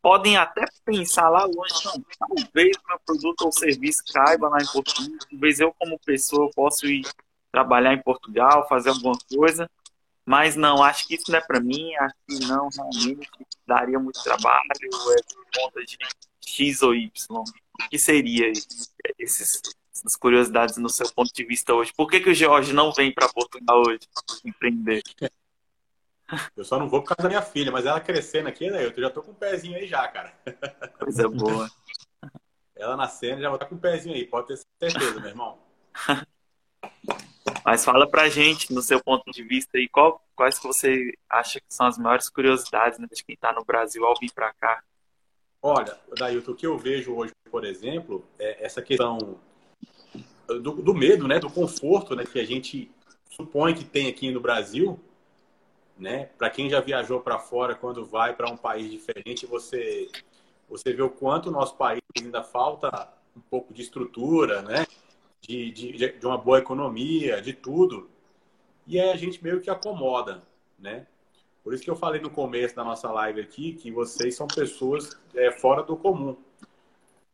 podem 0.00 0.38
até 0.38 0.64
pensar 0.86 1.28
lá 1.28 1.44
longe, 1.44 1.84
não, 1.84 2.02
talvez 2.18 2.74
meu 2.88 2.98
produto 3.04 3.42
ou 3.42 3.52
serviço 3.52 4.02
caiba 4.10 4.48
lá 4.48 4.56
em 4.58 4.66
Portugal, 4.66 5.18
talvez 5.30 5.60
eu 5.60 5.74
como 5.78 5.98
pessoa 5.98 6.50
possa 6.56 6.86
ir 6.86 7.06
trabalhar 7.52 7.92
em 7.92 8.02
Portugal, 8.02 8.66
fazer 8.66 8.88
alguma 8.88 9.18
coisa, 9.36 9.70
mas 10.24 10.56
não, 10.56 10.82
acho 10.82 11.06
que 11.06 11.16
isso 11.16 11.30
não 11.30 11.38
é 11.38 11.42
para 11.42 11.60
mim, 11.60 11.94
acho 11.96 12.14
que 12.26 12.46
não, 12.46 12.70
realmente 12.74 13.28
daria 13.66 13.98
muito 13.98 14.22
trabalho, 14.22 14.62
é 14.72 15.22
por 15.34 15.60
conta 15.60 15.84
de 15.84 15.98
X 16.40 16.80
ou 16.80 16.94
Y. 16.94 17.10
O 17.38 17.88
que 17.90 17.98
seria 17.98 18.50
esses 19.18 19.60
as 20.04 20.16
curiosidades 20.16 20.76
no 20.78 20.88
seu 20.88 21.10
ponto 21.12 21.32
de 21.32 21.44
vista 21.44 21.74
hoje. 21.74 21.92
Por 21.94 22.08
que, 22.08 22.20
que 22.20 22.30
o 22.30 22.34
George 22.34 22.72
não 22.72 22.92
vem 22.92 23.12
para 23.12 23.28
Portugal 23.28 23.82
hoje 23.86 24.00
empreender? 24.44 25.02
Eu 26.56 26.64
só 26.64 26.78
não 26.78 26.88
vou 26.88 27.02
por 27.02 27.08
causa 27.08 27.24
da 27.24 27.28
minha 27.28 27.42
filha, 27.42 27.70
mas 27.70 27.84
ela 27.84 28.00
crescendo 28.00 28.48
aqui, 28.48 28.70
né? 28.70 28.86
Eu 28.86 28.94
já 28.96 29.10
tô 29.10 29.22
com 29.22 29.32
um 29.32 29.34
pezinho 29.34 29.76
aí 29.76 29.86
já, 29.86 30.08
cara. 30.08 30.32
Coisa 30.98 31.28
boa. 31.28 31.70
Ela 32.74 32.96
nascendo 32.96 33.42
já 33.42 33.48
vou 33.48 33.56
estar 33.56 33.66
com 33.66 33.74
um 33.74 33.78
pezinho 33.78 34.14
aí, 34.14 34.26
pode 34.26 34.48
ter 34.48 34.58
certeza, 34.80 35.20
meu 35.20 35.28
irmão. 35.28 35.58
Mas 37.64 37.84
fala 37.84 38.08
pra 38.08 38.28
gente, 38.28 38.72
no 38.72 38.82
seu 38.82 39.00
ponto 39.00 39.30
de 39.30 39.42
vista 39.44 39.78
aí, 39.78 39.88
qual, 39.88 40.24
quais 40.34 40.58
que 40.58 40.66
você 40.66 41.12
acha 41.28 41.60
que 41.60 41.66
são 41.68 41.86
as 41.86 41.96
maiores 41.98 42.28
curiosidades 42.28 42.98
né, 42.98 43.06
de 43.12 43.22
quem 43.22 43.34
está 43.34 43.52
no 43.52 43.64
Brasil 43.64 44.04
ao 44.04 44.18
vir 44.18 44.32
para 44.32 44.52
cá? 44.54 44.82
Olha, 45.60 45.96
Dailton, 46.18 46.52
o 46.52 46.56
que 46.56 46.66
eu 46.66 46.76
vejo 46.76 47.14
hoje, 47.14 47.32
por 47.50 47.64
exemplo, 47.64 48.26
é 48.38 48.64
essa 48.64 48.82
questão 48.82 49.38
do, 50.60 50.72
do, 50.72 50.94
medo, 50.94 51.26
né, 51.28 51.38
do 51.38 51.50
conforto, 51.50 52.14
né, 52.14 52.24
que 52.24 52.38
a 52.38 52.44
gente 52.44 52.90
supõe 53.30 53.74
que 53.74 53.84
tem 53.84 54.08
aqui 54.08 54.30
no 54.30 54.40
Brasil, 54.40 54.98
né? 55.98 56.28
Para 56.36 56.50
quem 56.50 56.68
já 56.68 56.80
viajou 56.80 57.20
para 57.20 57.38
fora, 57.38 57.74
quando 57.74 58.04
vai 58.04 58.34
para 58.34 58.50
um 58.50 58.56
país 58.56 58.90
diferente, 58.90 59.46
você 59.46 60.10
você 60.68 60.92
vê 60.92 61.02
o 61.02 61.10
quanto 61.10 61.48
o 61.48 61.52
nosso 61.52 61.76
país 61.76 62.00
ainda 62.18 62.42
falta 62.42 63.12
um 63.36 63.40
pouco 63.40 63.74
de 63.74 63.82
estrutura, 63.82 64.62
né? 64.62 64.86
De, 65.40 65.70
de, 65.70 66.18
de 66.18 66.26
uma 66.26 66.38
boa 66.38 66.58
economia, 66.58 67.42
de 67.42 67.52
tudo. 67.52 68.08
E 68.86 68.98
aí 68.98 69.10
a 69.10 69.16
gente 69.16 69.42
meio 69.42 69.60
que 69.60 69.70
acomoda, 69.70 70.42
né? 70.78 71.06
Por 71.62 71.72
isso 71.72 71.82
que 71.82 71.90
eu 71.90 71.96
falei 71.96 72.20
no 72.20 72.30
começo 72.30 72.74
da 72.74 72.82
nossa 72.82 73.10
live 73.10 73.40
aqui 73.40 73.74
que 73.74 73.90
vocês 73.90 74.34
são 74.34 74.46
pessoas 74.46 75.16
é, 75.34 75.52
fora 75.52 75.82
do 75.82 75.96
comum, 75.96 76.36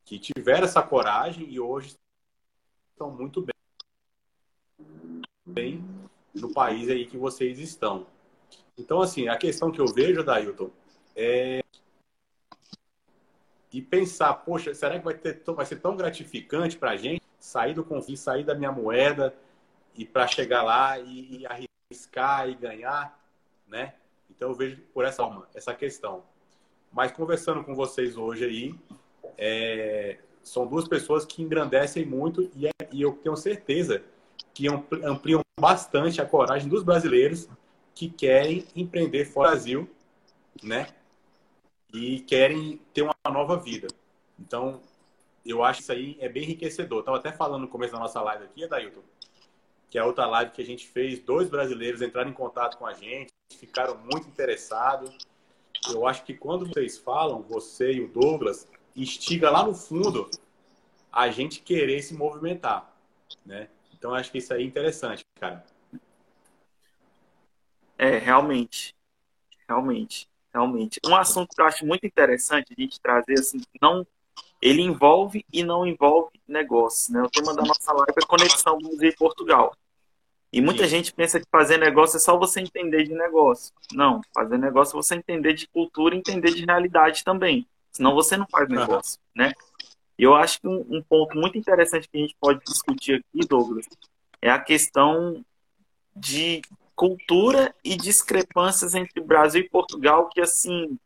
que 0.04 0.18
tiveram 0.18 0.64
essa 0.64 0.82
coragem 0.82 1.46
e 1.48 1.58
hoje 1.58 1.94
estão 2.98 3.12
muito 3.12 3.40
bem, 3.40 3.54
bem 5.46 5.84
no 6.34 6.52
país 6.52 6.88
aí 6.88 7.06
que 7.06 7.16
vocês 7.16 7.60
estão. 7.60 8.08
Então, 8.76 9.00
assim, 9.00 9.28
a 9.28 9.36
questão 9.36 9.70
que 9.70 9.80
eu 9.80 9.86
vejo, 9.86 10.24
Dailton, 10.24 10.70
é 11.14 11.60
e 13.70 13.82
pensar, 13.82 14.32
poxa, 14.32 14.74
será 14.74 14.98
que 14.98 15.04
vai, 15.04 15.14
ter, 15.14 15.42
vai 15.46 15.64
ser 15.64 15.76
tão 15.76 15.94
gratificante 15.94 16.76
para 16.76 16.92
a 16.92 16.96
gente 16.96 17.22
sair 17.38 17.74
do 17.74 17.84
conflito, 17.84 18.18
sair 18.18 18.42
da 18.42 18.54
minha 18.54 18.72
moeda 18.72 19.36
e 19.94 20.06
para 20.06 20.26
chegar 20.26 20.62
lá 20.62 20.98
e, 20.98 21.42
e, 21.42 21.46
arriscar 21.46 22.48
e 22.48 22.54
ganhar, 22.54 23.16
né? 23.66 23.94
Então 24.30 24.48
eu 24.48 24.54
vejo 24.54 24.80
por 24.94 25.04
essa 25.04 25.22
forma, 25.22 25.46
essa 25.54 25.74
questão. 25.74 26.24
Mas 26.90 27.12
conversando 27.12 27.62
com 27.62 27.74
vocês 27.74 28.16
hoje 28.16 28.44
aí, 28.46 28.74
é, 29.36 30.18
são 30.48 30.66
duas 30.66 30.88
pessoas 30.88 31.24
que 31.24 31.42
engrandecem 31.42 32.04
muito 32.04 32.50
e, 32.56 32.66
é, 32.66 32.72
e 32.92 33.02
eu 33.02 33.12
tenho 33.12 33.36
certeza 33.36 34.02
que 34.54 34.66
ampliam 35.04 35.40
bastante 35.60 36.20
a 36.20 36.26
coragem 36.26 36.68
dos 36.68 36.82
brasileiros 36.82 37.48
que 37.94 38.08
querem 38.08 38.64
empreender 38.74 39.24
fora 39.24 39.50
do 39.50 39.52
Brasil, 39.52 39.90
né? 40.62 40.88
E 41.92 42.20
querem 42.20 42.80
ter 42.92 43.02
uma 43.02 43.14
nova 43.28 43.56
vida. 43.56 43.88
Então, 44.38 44.80
eu 45.44 45.64
acho 45.64 45.78
que 45.78 45.82
isso 45.82 45.92
aí 45.92 46.16
é 46.20 46.28
bem 46.28 46.44
enriquecedor. 46.44 47.00
Estava 47.00 47.18
até 47.18 47.32
falando 47.32 47.62
no 47.62 47.68
começo 47.68 47.92
da 47.92 47.98
nossa 47.98 48.20
live 48.20 48.44
aqui, 48.44 48.64
Adailton, 48.64 49.02
que 49.90 49.98
é 49.98 50.00
a 50.00 50.06
outra 50.06 50.26
live 50.26 50.52
que 50.52 50.62
a 50.62 50.66
gente 50.66 50.86
fez, 50.86 51.18
dois 51.18 51.48
brasileiros 51.48 52.02
entraram 52.02 52.30
em 52.30 52.34
contato 52.34 52.76
com 52.78 52.86
a 52.86 52.92
gente, 52.92 53.32
ficaram 53.58 53.96
muito 53.98 54.28
interessados. 54.28 55.16
Eu 55.88 56.06
acho 56.06 56.24
que 56.24 56.34
quando 56.34 56.66
vocês 56.66 56.98
falam, 56.98 57.42
você 57.42 57.92
e 57.92 58.00
o 58.00 58.08
Douglas, 58.08 58.68
instiga 59.02 59.50
lá 59.50 59.64
no 59.64 59.74
fundo 59.74 60.30
a 61.12 61.30
gente 61.30 61.60
querer 61.60 62.02
se 62.02 62.14
movimentar, 62.14 62.94
né? 63.44 63.68
Então 63.96 64.14
acho 64.14 64.30
que 64.30 64.38
isso 64.38 64.52
aí 64.54 64.62
é 64.62 64.66
interessante, 64.66 65.24
cara. 65.40 65.64
É, 67.96 68.18
realmente. 68.18 68.94
Realmente. 69.68 70.28
realmente. 70.52 71.00
Um 71.04 71.16
assunto 71.16 71.54
que 71.54 71.60
eu 71.60 71.66
acho 71.66 71.84
muito 71.84 72.06
interessante 72.06 72.72
a 72.76 72.80
gente 72.80 73.00
trazer, 73.00 73.34
assim, 73.34 73.60
não 73.82 74.06
ele 74.60 74.82
envolve 74.82 75.44
e 75.52 75.62
não 75.62 75.86
envolve 75.86 76.40
negócios. 76.46 77.08
Né? 77.08 77.22
O 77.22 77.30
tema 77.30 77.54
da 77.54 77.62
nossa 77.62 77.92
live 77.92 78.14
é 78.16 78.26
conexão 78.26 78.78
e 79.00 79.12
Portugal. 79.12 79.74
E 80.52 80.60
muita 80.60 80.84
Sim. 80.84 80.90
gente 80.90 81.12
pensa 81.12 81.38
que 81.38 81.46
fazer 81.50 81.76
negócio 81.76 82.16
é 82.16 82.20
só 82.20 82.36
você 82.36 82.60
entender 82.60 83.04
de 83.04 83.12
negócio. 83.12 83.72
Não, 83.92 84.20
fazer 84.34 84.58
negócio 84.58 84.94
é 84.94 85.02
você 85.02 85.14
entender 85.14 85.52
de 85.52 85.68
cultura 85.68 86.14
e 86.14 86.18
entender 86.18 86.52
de 86.54 86.64
realidade 86.64 87.22
também. 87.22 87.66
Senão 87.92 88.14
você 88.14 88.36
não 88.36 88.46
faz 88.50 88.68
negócio, 88.68 89.18
uhum. 89.36 89.44
né? 89.44 89.52
Eu 90.18 90.34
acho 90.34 90.60
que 90.60 90.66
um, 90.66 90.84
um, 90.90 91.02
ponto 91.02 91.36
muito 91.36 91.56
interessante 91.56 92.08
que 92.08 92.16
a 92.16 92.20
gente 92.20 92.36
pode 92.40 92.60
discutir 92.64 93.14
aqui, 93.14 93.46
Douglas, 93.46 93.86
é 94.42 94.50
a 94.50 94.58
questão 94.58 95.44
de 96.14 96.60
cultura 96.96 97.72
e 97.84 97.96
discrepâncias 97.96 98.94
entre 98.94 99.20
Brasil 99.20 99.62
e 99.62 99.68
Portugal, 99.68 100.28
que 100.28 100.40
assim 100.40 100.98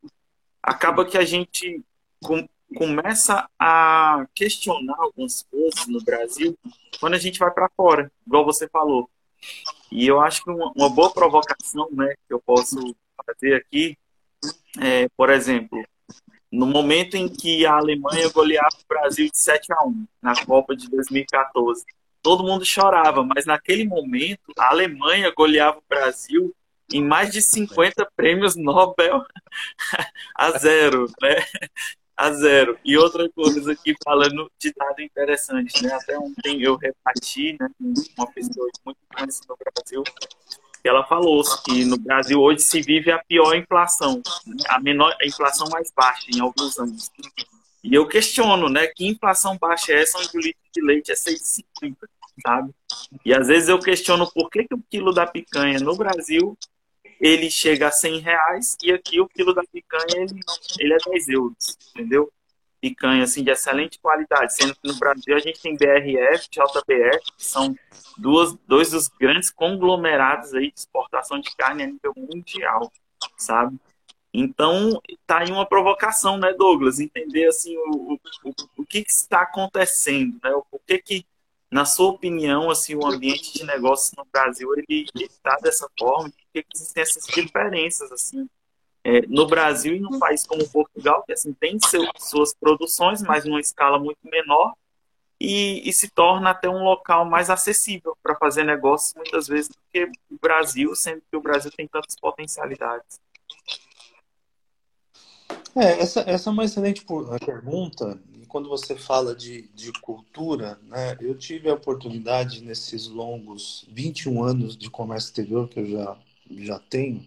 acaba 0.62 1.04
que 1.04 1.18
a 1.18 1.24
gente 1.24 1.84
com, 2.22 2.48
começa 2.74 3.46
a 3.58 4.26
questionar 4.34 4.96
algumas 4.98 5.42
coisas 5.42 5.86
no 5.86 6.02
Brasil 6.02 6.56
quando 6.98 7.14
a 7.14 7.18
gente 7.18 7.38
vai 7.38 7.50
para 7.50 7.70
fora, 7.76 8.10
igual 8.26 8.44
você 8.44 8.66
falou. 8.68 9.10
E 9.90 10.06
eu 10.06 10.20
acho 10.20 10.42
que 10.44 10.50
uma, 10.50 10.72
uma, 10.74 10.88
boa 10.88 11.12
provocação 11.12 11.88
né, 11.92 12.14
que 12.26 12.32
eu 12.32 12.40
posso 12.40 12.96
fazer 13.26 13.54
aqui 13.56 13.98
é, 14.80 15.08
por 15.16 15.28
exemplo, 15.30 15.84
no 16.52 16.66
momento 16.66 17.16
em 17.16 17.28
que 17.28 17.64
a 17.64 17.76
Alemanha 17.76 18.28
goleava 18.28 18.76
o 18.76 18.86
Brasil 18.86 19.30
de 19.32 19.38
7 19.38 19.72
a 19.72 19.84
1 19.86 20.06
na 20.20 20.44
Copa 20.44 20.76
de 20.76 20.88
2014, 20.90 21.82
todo 22.22 22.44
mundo 22.44 22.64
chorava, 22.64 23.24
mas 23.24 23.46
naquele 23.46 23.84
momento 23.84 24.52
a 24.58 24.68
Alemanha 24.68 25.32
goleava 25.34 25.78
o 25.78 25.84
Brasil 25.88 26.54
em 26.92 27.02
mais 27.02 27.32
de 27.32 27.40
50 27.40 28.06
prêmios 28.14 28.54
Nobel 28.54 29.24
a 30.36 30.50
zero, 30.58 31.06
né? 31.22 31.36
A 32.14 32.30
zero. 32.32 32.78
E 32.84 32.98
outra 32.98 33.28
coisa 33.30 33.72
aqui, 33.72 33.94
falando 34.04 34.50
de 34.58 34.72
dado 34.74 35.00
interessante, 35.00 35.82
né? 35.82 35.94
Até 35.94 36.18
ontem 36.18 36.62
eu 36.62 36.76
reparti, 36.76 37.56
né? 37.58 37.66
Uma 37.80 38.30
pessoa 38.30 38.68
muito 38.84 38.98
conhecida 39.12 39.46
no 39.48 39.56
Brasil, 39.56 40.04
ela 40.88 41.04
falou 41.04 41.42
que 41.64 41.84
no 41.84 41.96
Brasil 41.96 42.40
hoje 42.40 42.60
se 42.60 42.80
vive 42.80 43.10
a 43.10 43.18
pior 43.18 43.54
inflação, 43.54 44.20
a 44.68 44.80
menor, 44.80 45.14
a 45.20 45.26
inflação 45.26 45.68
mais 45.70 45.92
baixa 45.94 46.26
em 46.34 46.40
alguns 46.40 46.78
anos. 46.78 47.10
E 47.84 47.94
eu 47.94 48.06
questiono, 48.06 48.68
né? 48.68 48.86
Que 48.86 49.06
inflação 49.06 49.56
baixa 49.58 49.92
é 49.92 50.02
essa 50.02 50.18
onde 50.18 50.36
o 50.36 50.40
litro 50.40 50.62
de 50.74 50.82
leite 50.82 51.10
é 51.10 51.14
6,50, 51.14 51.96
sabe? 52.44 52.72
E 53.24 53.34
às 53.34 53.48
vezes 53.48 53.68
eu 53.68 53.78
questiono 53.78 54.30
por 54.30 54.50
que, 54.50 54.64
que 54.64 54.74
o 54.74 54.82
quilo 54.90 55.12
da 55.12 55.26
picanha 55.26 55.78
no 55.80 55.96
Brasil 55.96 56.56
ele 57.20 57.48
chega 57.48 57.86
a 57.86 57.92
100 57.92 58.18
reais 58.18 58.76
e 58.82 58.92
aqui 58.92 59.20
o 59.20 59.28
quilo 59.28 59.54
da 59.54 59.62
picanha 59.62 60.16
ele, 60.16 60.40
ele 60.80 60.94
é 60.94 60.98
10 61.08 61.28
euros, 61.28 61.78
entendeu? 61.94 62.32
Picanha 62.82 63.22
assim 63.22 63.44
de 63.44 63.50
excelente 63.50 63.96
qualidade, 64.00 64.54
sendo 64.56 64.74
que 64.74 64.88
no 64.88 64.98
Brasil 64.98 65.36
a 65.36 65.38
gente 65.38 65.62
tem 65.62 65.76
BRF, 65.76 66.48
JBF, 66.50 67.32
que 67.38 67.44
são 67.44 67.76
duas, 68.18 68.56
dois 68.66 68.90
dos 68.90 69.06
grandes 69.06 69.50
conglomerados 69.50 70.52
aí 70.52 70.72
de 70.72 70.80
exportação 70.80 71.38
de 71.38 71.54
carne 71.54 71.84
a 71.84 71.86
nível 71.86 72.12
mundial, 72.16 72.92
sabe? 73.36 73.78
Então, 74.34 75.00
tá 75.26 75.40
aí 75.40 75.52
uma 75.52 75.64
provocação, 75.64 76.36
né, 76.36 76.52
Douglas? 76.54 76.98
Entender, 76.98 77.46
assim, 77.46 77.76
o, 77.76 78.18
o, 78.44 78.52
o 78.78 78.84
que, 78.84 79.04
que 79.04 79.12
está 79.12 79.42
acontecendo, 79.42 80.40
né? 80.42 80.50
O 80.52 80.64
porquê 80.64 80.98
que, 80.98 81.24
na 81.70 81.84
sua 81.84 82.08
opinião, 82.08 82.68
assim, 82.68 82.96
o 82.96 83.06
ambiente 83.06 83.52
de 83.52 83.64
negócios 83.64 84.12
no 84.16 84.24
Brasil, 84.32 84.68
ele 84.74 85.06
está 85.14 85.56
dessa 85.62 85.88
forma? 85.96 86.30
Por 86.30 86.52
que, 86.52 86.62
que 86.62 86.68
existem 86.74 87.02
essas 87.02 87.26
diferenças, 87.26 88.10
assim, 88.10 88.48
é, 89.04 89.22
no 89.26 89.46
Brasil 89.46 89.94
e 89.94 90.00
num 90.00 90.18
país 90.18 90.46
como 90.46 90.68
Portugal, 90.68 91.22
que, 91.24 91.32
assim, 91.32 91.52
tem 91.52 91.78
seu, 91.80 92.04
suas 92.18 92.54
produções, 92.54 93.22
mas 93.22 93.44
numa 93.44 93.60
escala 93.60 93.98
muito 93.98 94.20
menor, 94.24 94.74
e, 95.40 95.88
e 95.88 95.92
se 95.92 96.08
torna 96.08 96.50
até 96.50 96.68
um 96.68 96.84
local 96.84 97.24
mais 97.24 97.50
acessível 97.50 98.16
para 98.22 98.36
fazer 98.36 98.64
negócios, 98.64 99.12
muitas 99.14 99.48
vezes, 99.48 99.68
do 99.68 99.76
que 99.92 100.04
o 100.30 100.38
Brasil, 100.40 100.94
sendo 100.94 101.20
que 101.28 101.36
o 101.36 101.40
Brasil 101.40 101.70
tem 101.76 101.88
tantas 101.88 102.14
potencialidades. 102.14 103.20
É, 105.74 106.00
essa, 106.00 106.20
essa 106.20 106.48
é 106.48 106.52
uma 106.52 106.64
excelente 106.64 107.04
pergunta. 107.44 108.20
E 108.40 108.46
quando 108.46 108.68
você 108.68 108.94
fala 108.94 109.34
de, 109.34 109.62
de 109.74 109.92
cultura, 110.00 110.78
né, 110.84 111.16
eu 111.20 111.36
tive 111.36 111.68
a 111.68 111.74
oportunidade 111.74 112.62
nesses 112.62 113.08
longos 113.08 113.84
21 113.90 114.44
anos 114.44 114.76
de 114.76 114.88
comércio 114.88 115.28
exterior 115.28 115.68
que 115.68 115.80
eu 115.80 115.86
já, 115.86 116.16
já 116.50 116.78
tenho. 116.78 117.26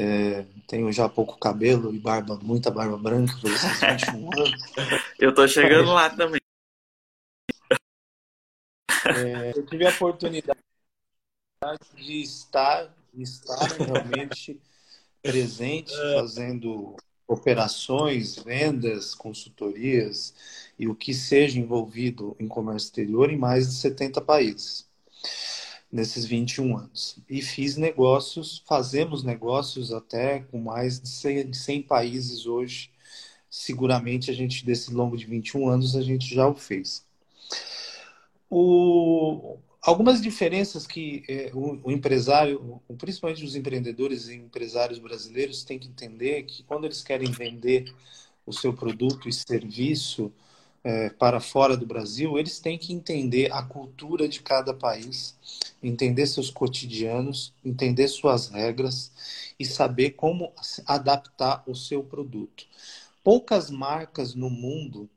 É, 0.00 0.44
tenho 0.68 0.92
já 0.92 1.08
pouco 1.08 1.36
cabelo 1.36 1.92
e 1.92 1.98
barba, 1.98 2.38
muita 2.40 2.70
barba 2.70 2.96
branca 2.96 3.36
por 3.40 3.50
esses 3.50 3.80
21 3.80 4.30
anos. 4.32 4.62
eu 5.18 5.34
tô 5.34 5.48
chegando 5.48 5.92
lá 5.92 6.08
também. 6.08 6.40
É, 9.04 9.58
eu 9.58 9.66
tive 9.66 9.84
a 9.84 9.90
oportunidade 9.90 10.60
de 11.96 12.22
estar, 12.22 12.94
de 13.12 13.24
estar 13.24 13.66
realmente 13.72 14.60
presente, 15.20 15.92
é. 15.92 16.20
fazendo 16.20 16.94
operações, 17.26 18.36
vendas, 18.36 19.16
consultorias 19.16 20.32
e 20.78 20.86
o 20.86 20.94
que 20.94 21.12
seja 21.12 21.58
envolvido 21.58 22.36
em 22.38 22.46
comércio 22.46 22.86
exterior 22.86 23.32
em 23.32 23.36
mais 23.36 23.66
de 23.66 23.74
70 23.74 24.20
países 24.20 24.88
nesses 25.90 26.24
21 26.24 26.76
anos. 26.76 27.18
E 27.28 27.40
fiz 27.40 27.76
negócios, 27.76 28.62
fazemos 28.66 29.22
negócios 29.22 29.92
até 29.92 30.40
com 30.40 30.60
mais 30.60 31.00
de 31.00 31.08
100, 31.08 31.52
100 31.52 31.82
países 31.82 32.46
hoje. 32.46 32.90
Seguramente 33.50 34.30
a 34.30 34.34
gente, 34.34 34.64
desse 34.64 34.92
longo 34.92 35.16
de 35.16 35.26
21 35.26 35.68
anos, 35.68 35.96
a 35.96 36.02
gente 36.02 36.34
já 36.34 36.46
o 36.46 36.54
fez. 36.54 37.06
O, 38.50 39.58
algumas 39.80 40.20
diferenças 40.20 40.86
que 40.86 41.24
é, 41.28 41.50
o, 41.54 41.80
o, 41.84 41.90
empresário, 41.90 42.80
principalmente 42.98 43.44
os 43.44 43.56
empreendedores 43.56 44.28
e 44.28 44.36
empresários 44.36 44.98
brasileiros, 44.98 45.64
têm 45.64 45.78
que 45.78 45.88
entender 45.88 46.42
que 46.44 46.62
quando 46.62 46.84
eles 46.84 47.02
querem 47.02 47.30
vender 47.30 47.94
o 48.44 48.52
seu 48.52 48.72
produto 48.72 49.28
e 49.28 49.32
serviço 49.32 50.32
é, 50.84 51.10
para 51.10 51.40
fora 51.40 51.76
do 51.76 51.86
Brasil, 51.86 52.38
eles 52.38 52.60
têm 52.60 52.78
que 52.78 52.92
entender 52.92 53.52
a 53.52 53.62
cultura 53.62 54.28
de 54.28 54.40
cada 54.40 54.72
país, 54.74 55.36
entender 55.82 56.26
seus 56.26 56.50
cotidianos, 56.50 57.52
entender 57.64 58.08
suas 58.08 58.48
regras 58.48 59.12
e 59.58 59.64
saber 59.64 60.10
como 60.12 60.52
adaptar 60.86 61.62
o 61.66 61.74
seu 61.74 62.02
produto. 62.02 62.66
Poucas 63.24 63.70
marcas 63.70 64.34
no 64.34 64.48
mundo 64.50 65.08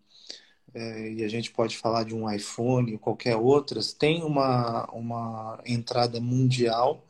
é, 0.73 1.11
e 1.13 1.23
a 1.23 1.27
gente 1.27 1.51
pode 1.51 1.77
falar 1.77 2.03
de 2.05 2.15
um 2.15 2.31
iPhone, 2.31 2.97
qualquer 2.97 3.35
outras, 3.35 3.93
tem 3.93 4.23
uma, 4.23 4.85
uma 4.91 5.59
entrada 5.65 6.19
mundial, 6.21 7.05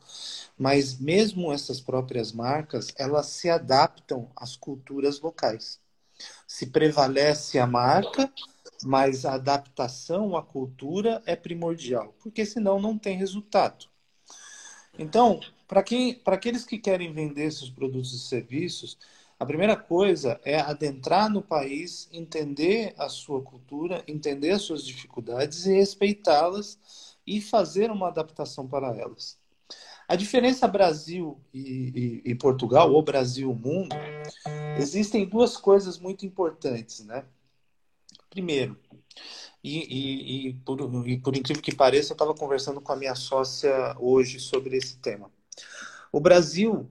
mas 0.58 0.98
mesmo 0.98 1.52
essas 1.52 1.80
próprias 1.80 2.32
marcas, 2.32 2.92
elas 2.96 3.26
se 3.26 3.48
adaptam 3.50 4.30
às 4.36 4.56
culturas 4.56 5.20
locais. 5.20 5.81
Se 6.46 6.66
prevalece 6.66 7.58
a 7.58 7.66
marca, 7.66 8.32
mas 8.84 9.24
a 9.24 9.34
adaptação 9.34 10.36
à 10.36 10.42
cultura 10.42 11.22
é 11.26 11.36
primordial, 11.36 12.14
porque 12.20 12.44
senão 12.44 12.80
não 12.80 12.98
tem 12.98 13.16
resultado. 13.16 13.86
Então, 14.98 15.40
para 15.66 15.80
aqueles 16.34 16.64
que 16.64 16.78
querem 16.78 17.12
vender 17.12 17.50
seus 17.50 17.70
produtos 17.70 18.12
e 18.12 18.18
serviços, 18.18 18.98
a 19.38 19.44
primeira 19.46 19.76
coisa 19.76 20.40
é 20.44 20.60
adentrar 20.60 21.28
no 21.28 21.42
país, 21.42 22.08
entender 22.12 22.94
a 22.96 23.08
sua 23.08 23.42
cultura, 23.42 24.04
entender 24.06 24.50
as 24.50 24.62
suas 24.62 24.86
dificuldades 24.86 25.66
e 25.66 25.74
respeitá-las 25.74 26.78
e 27.26 27.40
fazer 27.40 27.90
uma 27.90 28.08
adaptação 28.08 28.68
para 28.68 28.96
elas. 28.96 29.41
A 30.08 30.16
diferença 30.16 30.68
Brasil 30.68 31.40
e, 31.52 32.22
e, 32.24 32.30
e 32.30 32.34
Portugal, 32.34 32.92
ou 32.92 33.02
Brasil-mundo, 33.02 33.94
existem 34.78 35.26
duas 35.26 35.56
coisas 35.56 35.98
muito 35.98 36.26
importantes, 36.26 37.04
né? 37.04 37.24
Primeiro, 38.28 38.78
e, 39.62 40.48
e, 40.48 40.54
por, 40.64 40.78
por, 41.22 41.36
incrível 41.36 41.62
que 41.62 41.74
pareça, 41.74 42.12
eu 42.12 42.14
estava 42.14 42.34
conversando 42.34 42.80
com 42.80 42.92
a 42.92 42.96
minha 42.96 43.14
sócia 43.14 43.96
hoje 43.98 44.40
sobre 44.40 44.76
esse 44.76 44.96
tema. 44.98 45.30
O 46.10 46.20
Brasil 46.20 46.90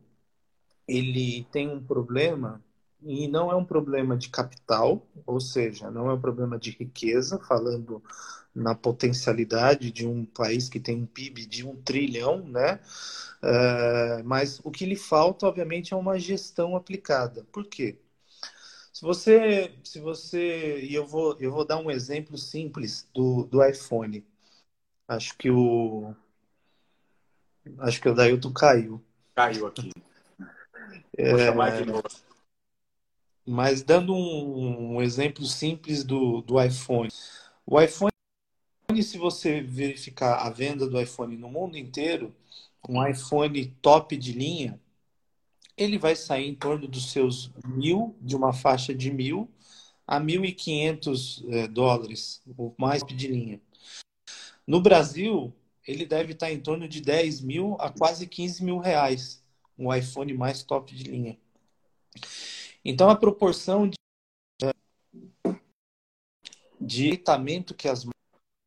ele 0.87 1.45
tem 1.51 1.69
um 1.69 1.83
problema 1.83 2.63
e 3.01 3.27
não 3.27 3.51
é 3.51 3.55
um 3.55 3.65
problema 3.65 4.15
de 4.15 4.29
capital, 4.29 5.05
ou 5.25 5.39
seja, 5.39 5.89
não 5.89 6.09
é 6.09 6.13
um 6.13 6.21
problema 6.21 6.57
de 6.57 6.71
riqueza, 6.71 7.39
falando 7.39 8.03
na 8.53 8.75
potencialidade 8.75 9.91
de 9.91 10.05
um 10.05 10.25
país 10.25 10.67
que 10.67 10.79
tem 10.79 10.95
um 10.95 11.05
PIB 11.05 11.45
de 11.45 11.65
um 11.65 11.75
trilhão, 11.81 12.45
né? 12.45 12.79
Uh, 13.41 14.23
mas 14.23 14.59
o 14.63 14.69
que 14.69 14.85
lhe 14.85 14.95
falta, 14.95 15.47
obviamente, 15.47 15.93
é 15.93 15.97
uma 15.97 16.19
gestão 16.19 16.75
aplicada. 16.75 17.45
Por 17.51 17.65
quê? 17.65 17.97
Se 18.93 19.01
você, 19.01 19.73
se 19.83 19.99
você, 19.99 20.81
e 20.81 20.93
eu 20.93 21.05
vou, 21.05 21.35
eu 21.39 21.51
vou 21.51 21.65
dar 21.65 21.77
um 21.77 21.89
exemplo 21.89 22.37
simples 22.37 23.07
do, 23.13 23.45
do 23.45 23.65
iPhone. 23.65 24.23
Acho 25.07 25.35
que 25.37 25.49
o, 25.49 26.13
acho 27.79 28.01
que 28.01 28.09
o 28.09 28.13
Dailton 28.13 28.53
caiu. 28.53 29.01
Caiu 29.33 29.67
aqui. 29.67 29.91
Vou 30.37 31.39
é... 31.39 31.45
chamar 31.45 31.77
de 31.77 31.85
novo. 31.85 32.03
Mas 33.45 33.81
dando 33.81 34.13
um, 34.13 34.97
um 34.97 35.01
exemplo 35.01 35.45
simples 35.45 36.03
do, 36.03 36.41
do 36.41 36.61
iPhone. 36.61 37.09
O 37.65 37.81
iPhone, 37.81 38.10
se 39.01 39.17
você 39.17 39.61
verificar 39.61 40.45
a 40.45 40.49
venda 40.49 40.87
do 40.87 40.99
iPhone 40.99 41.37
no 41.37 41.49
mundo 41.49 41.77
inteiro, 41.77 42.35
um 42.89 43.05
iPhone 43.05 43.65
top 43.81 44.17
de 44.17 44.33
linha, 44.33 44.79
ele 45.77 45.97
vai 45.97 46.15
sair 46.15 46.47
em 46.47 46.55
torno 46.55 46.87
dos 46.87 47.11
seus 47.11 47.51
mil, 47.65 48.15
de 48.19 48.35
uma 48.35 48.53
faixa 48.53 48.93
de 48.93 49.11
mil 49.11 49.49
a 50.05 50.19
1.500 50.19 51.45
é, 51.49 51.67
dólares, 51.67 52.41
o 52.57 52.73
mais 52.77 53.03
de 53.03 53.27
linha. 53.27 53.61
No 54.67 54.81
Brasil, 54.81 55.53
ele 55.87 56.05
deve 56.05 56.33
estar 56.33 56.51
em 56.51 56.59
torno 56.59 56.87
de 56.87 57.01
10 57.01 57.41
mil 57.41 57.77
a 57.79 57.89
quase 57.89 58.27
15 58.27 58.63
mil 58.63 58.77
reais, 58.77 59.43
um 59.77 59.93
iPhone 59.93 60.33
mais 60.33 60.63
top 60.63 60.93
de 60.93 61.03
linha. 61.03 61.37
Então, 62.83 63.09
a 63.09 63.15
proporção 63.15 63.87
de, 63.87 63.95
de 66.79 67.09
equipamento 67.09 67.73
que 67.73 67.87
as 67.87 68.05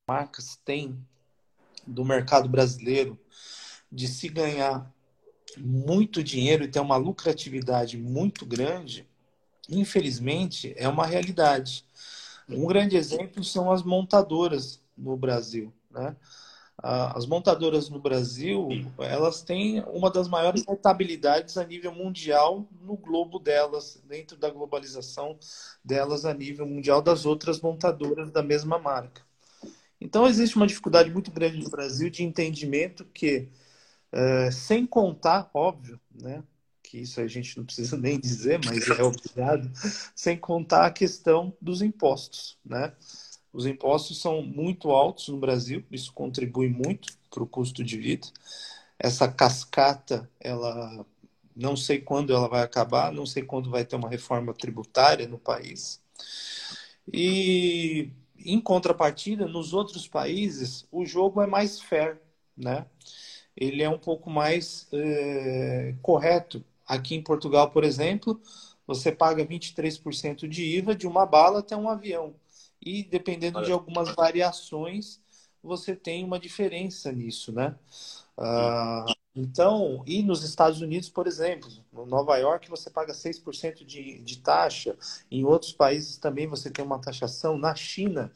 marcas 0.06 0.56
têm 0.64 0.98
do 1.86 2.04
mercado 2.04 2.48
brasileiro 2.48 3.18
de 3.90 4.06
se 4.06 4.28
ganhar 4.28 4.92
muito 5.56 6.22
dinheiro 6.22 6.64
e 6.64 6.68
ter 6.68 6.80
uma 6.80 6.96
lucratividade 6.96 7.96
muito 7.96 8.44
grande, 8.44 9.08
infelizmente, 9.68 10.74
é 10.76 10.88
uma 10.88 11.06
realidade. 11.06 11.84
Um 12.48 12.66
grande 12.66 12.96
exemplo 12.96 13.42
são 13.42 13.70
as 13.70 13.82
montadoras 13.82 14.82
no 14.96 15.16
Brasil. 15.16 15.72
Né? 15.90 16.16
As 16.76 17.24
montadoras 17.24 17.88
no 17.88 18.00
Brasil, 18.00 18.68
elas 18.98 19.42
têm 19.42 19.82
uma 19.86 20.10
das 20.10 20.28
maiores 20.28 20.64
rentabilidades 20.66 21.56
a 21.56 21.64
nível 21.64 21.94
mundial 21.94 22.66
no 22.80 22.96
globo 22.96 23.38
delas, 23.38 24.02
dentro 24.06 24.36
da 24.36 24.50
globalização 24.50 25.38
delas 25.84 26.24
a 26.24 26.34
nível 26.34 26.66
mundial 26.66 27.00
das 27.00 27.24
outras 27.24 27.60
montadoras 27.60 28.30
da 28.30 28.42
mesma 28.42 28.78
marca. 28.78 29.22
Então, 30.04 30.26
existe 30.26 30.54
uma 30.56 30.66
dificuldade 30.66 31.10
muito 31.10 31.30
grande 31.30 31.56
no 31.56 31.70
Brasil 31.70 32.10
de 32.10 32.22
entendimento 32.22 33.06
que, 33.06 33.48
é, 34.12 34.50
sem 34.50 34.86
contar, 34.86 35.50
óbvio, 35.54 35.98
né, 36.14 36.44
que 36.82 36.98
isso 36.98 37.22
a 37.22 37.26
gente 37.26 37.56
não 37.56 37.64
precisa 37.64 37.96
nem 37.98 38.20
dizer, 38.20 38.60
mas 38.62 38.86
é 38.86 39.02
obrigado, 39.02 39.72
sem 40.14 40.36
contar 40.36 40.84
a 40.84 40.90
questão 40.90 41.56
dos 41.58 41.80
impostos, 41.80 42.58
né? 42.62 42.92
Os 43.50 43.64
impostos 43.64 44.20
são 44.20 44.42
muito 44.42 44.90
altos 44.90 45.28
no 45.28 45.38
Brasil, 45.38 45.82
isso 45.90 46.12
contribui 46.12 46.68
muito 46.68 47.16
para 47.30 47.42
o 47.42 47.46
custo 47.46 47.82
de 47.82 47.96
vida. 47.96 48.26
Essa 48.98 49.26
cascata, 49.26 50.28
ela 50.38 51.06
não 51.56 51.76
sei 51.76 51.98
quando 52.00 52.34
ela 52.34 52.48
vai 52.48 52.62
acabar, 52.62 53.10
não 53.12 53.24
sei 53.24 53.42
quando 53.42 53.70
vai 53.70 53.84
ter 53.86 53.96
uma 53.96 54.10
reforma 54.10 54.52
tributária 54.52 55.26
no 55.26 55.38
país. 55.38 56.00
E 57.12 58.10
em 58.44 58.60
contrapartida, 58.60 59.46
nos 59.46 59.72
outros 59.72 60.06
países, 60.08 60.86
o 60.90 61.04
jogo 61.04 61.40
é 61.40 61.46
mais 61.46 61.80
fair, 61.80 62.20
né? 62.56 62.86
Ele 63.56 63.82
é 63.82 63.88
um 63.88 63.98
pouco 63.98 64.30
mais 64.30 64.88
é, 64.92 65.94
correto. 66.02 66.64
Aqui 66.86 67.14
em 67.14 67.22
Portugal, 67.22 67.70
por 67.70 67.84
exemplo, 67.84 68.40
você 68.86 69.10
paga 69.12 69.44
23% 69.44 70.48
de 70.48 70.64
IVA 70.64 70.94
de 70.94 71.06
uma 71.06 71.24
bala 71.24 71.60
até 71.60 71.76
um 71.76 71.88
avião 71.88 72.34
e 72.84 73.02
dependendo 73.02 73.58
Olha. 73.58 73.66
de 73.66 73.72
algumas 73.72 74.14
variações, 74.14 75.20
você 75.62 75.96
tem 75.96 76.22
uma 76.22 76.38
diferença 76.38 77.10
nisso, 77.10 77.50
né? 77.50 77.74
Uh, 78.38 79.12
então, 79.34 80.02
e 80.06 80.22
nos 80.22 80.44
Estados 80.44 80.80
Unidos, 80.80 81.08
por 81.08 81.26
exemplo, 81.26 81.68
no 81.92 82.06
Nova 82.06 82.36
York 82.36 82.70
você 82.70 82.88
paga 82.88 83.12
6% 83.12 83.84
de, 83.84 84.20
de 84.20 84.38
taxa, 84.38 84.96
em 85.30 85.44
outros 85.44 85.72
países 85.72 86.16
também 86.16 86.46
você 86.46 86.70
tem 86.70 86.84
uma 86.84 87.00
taxação. 87.00 87.58
Na 87.58 87.74
China, 87.74 88.30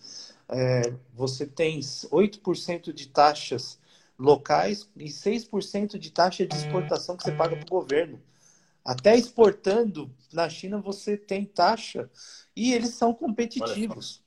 é, 0.49 0.93
você 1.15 1.47
tem 1.47 1.79
8% 1.79 2.93
de 2.93 3.09
taxas 3.09 3.79
locais 4.19 4.89
e 4.97 5.09
6% 5.09 5.99
de 5.99 6.11
taxa 6.11 6.45
de 6.45 6.57
exportação 6.57 7.17
que 7.17 7.23
você 7.23 7.33
paga 7.33 7.55
para 7.55 7.67
o 7.67 7.81
governo. 7.81 8.21
Até 8.85 9.17
exportando 9.17 10.11
na 10.33 10.49
China 10.49 10.81
você 10.81 11.17
tem 11.17 11.45
taxa 11.45 12.11
e 12.57 12.73
eles 12.73 12.95
são 12.95 13.15
competitivos. 13.15 14.23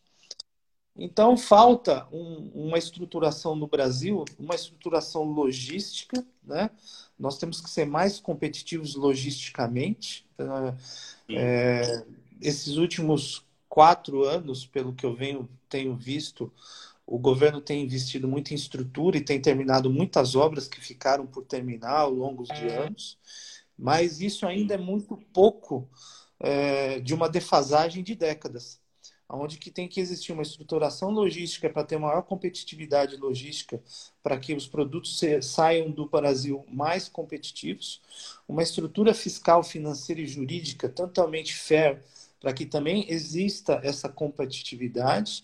Então, 0.95 1.38
falta 1.38 2.08
um, 2.12 2.51
uma 2.54 2.77
estruturação 2.77 3.56
no 3.56 3.67
Brasil, 3.67 4.25
uma 4.38 4.56
estruturação 4.56 5.23
logística, 5.23 6.25
né? 6.43 6.69
Nós 7.17 7.38
temos 7.38 7.62
que 7.62 7.69
ser 7.69 7.86
mais 7.86 8.19
competitivos 8.19 8.95
logisticamente. 8.95 10.27
É, 11.30 12.04
esses 12.41 12.75
últimos 12.75 13.45
quatro 13.69 14.25
anos, 14.25 14.65
pelo 14.65 14.93
que 14.93 15.06
eu 15.06 15.15
venho, 15.15 15.47
tenho 15.69 15.95
visto, 15.95 16.51
o 17.08 17.17
governo 17.17 17.62
tem 17.62 17.84
investido 17.84 18.27
muito 18.27 18.51
em 18.51 18.56
estrutura 18.56 19.17
e 19.17 19.23
tem 19.23 19.39
terminado 19.39 19.89
muitas 19.89 20.36
obras 20.36 20.67
que 20.67 20.82
ficaram 20.82 21.25
por 21.25 21.45
terminar 21.45 21.99
ao 21.99 22.12
longo 22.12 22.43
de 22.43 22.67
anos, 22.67 23.17
mas 23.77 24.19
isso 24.19 24.45
ainda 24.45 24.73
é 24.73 24.77
muito 24.77 25.15
pouco 25.34 25.89
é, 26.39 26.99
de 26.99 27.13
uma 27.13 27.30
defasagem 27.30 28.04
de 28.04 28.15
décadas 28.15 28.81
onde 29.34 29.58
que 29.58 29.72
tem 29.72 29.88
que 29.88 30.00
existir 30.00 30.32
uma 30.32 30.41
estruturação 30.41 31.10
logística 31.10 31.70
para 31.70 31.84
ter 31.84 31.98
maior 31.98 32.22
competitividade 32.24 33.15
logística, 33.17 33.82
para 34.22 34.38
que 34.38 34.54
os 34.54 34.67
produtos 34.67 35.20
saiam 35.41 35.89
do 35.89 36.08
Brasil 36.08 36.65
mais 36.70 37.08
competitivos, 37.08 38.02
uma 38.48 38.63
estrutura 38.63 39.13
fiscal, 39.13 39.63
financeira 39.63 40.22
e 40.22 40.28
jurídica 40.28 40.89
totalmente 40.89 41.54
fair, 41.56 42.04
para 42.39 42.54
que 42.54 42.65
também 42.65 43.06
exista 43.08 43.80
essa 43.84 44.10
competitividade 44.10 45.44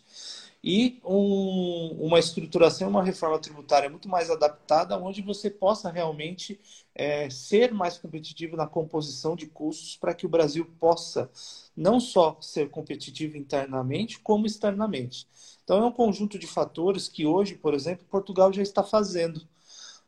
e 0.69 0.99
um, 1.05 1.95
uma 1.97 2.19
estruturação, 2.19 2.89
uma 2.89 3.01
reforma 3.01 3.39
tributária 3.39 3.89
muito 3.89 4.09
mais 4.09 4.29
adaptada, 4.29 4.97
onde 4.97 5.21
você 5.21 5.49
possa 5.49 5.89
realmente 5.89 6.59
é, 6.93 7.29
ser 7.29 7.73
mais 7.73 7.97
competitivo 7.97 8.57
na 8.57 8.67
composição 8.67 9.33
de 9.33 9.47
custos 9.47 9.95
para 9.95 10.13
que 10.13 10.25
o 10.25 10.29
Brasil 10.29 10.69
possa 10.77 11.31
não 11.73 12.01
só 12.01 12.37
ser 12.41 12.69
competitivo 12.69 13.37
internamente, 13.37 14.19
como 14.19 14.45
externamente. 14.45 15.25
Então, 15.63 15.81
é 15.81 15.85
um 15.85 15.91
conjunto 15.91 16.37
de 16.37 16.45
fatores 16.45 17.07
que 17.07 17.25
hoje, 17.25 17.55
por 17.55 17.73
exemplo, 17.73 18.05
Portugal 18.11 18.51
já 18.51 18.61
está 18.61 18.83
fazendo. 18.83 19.47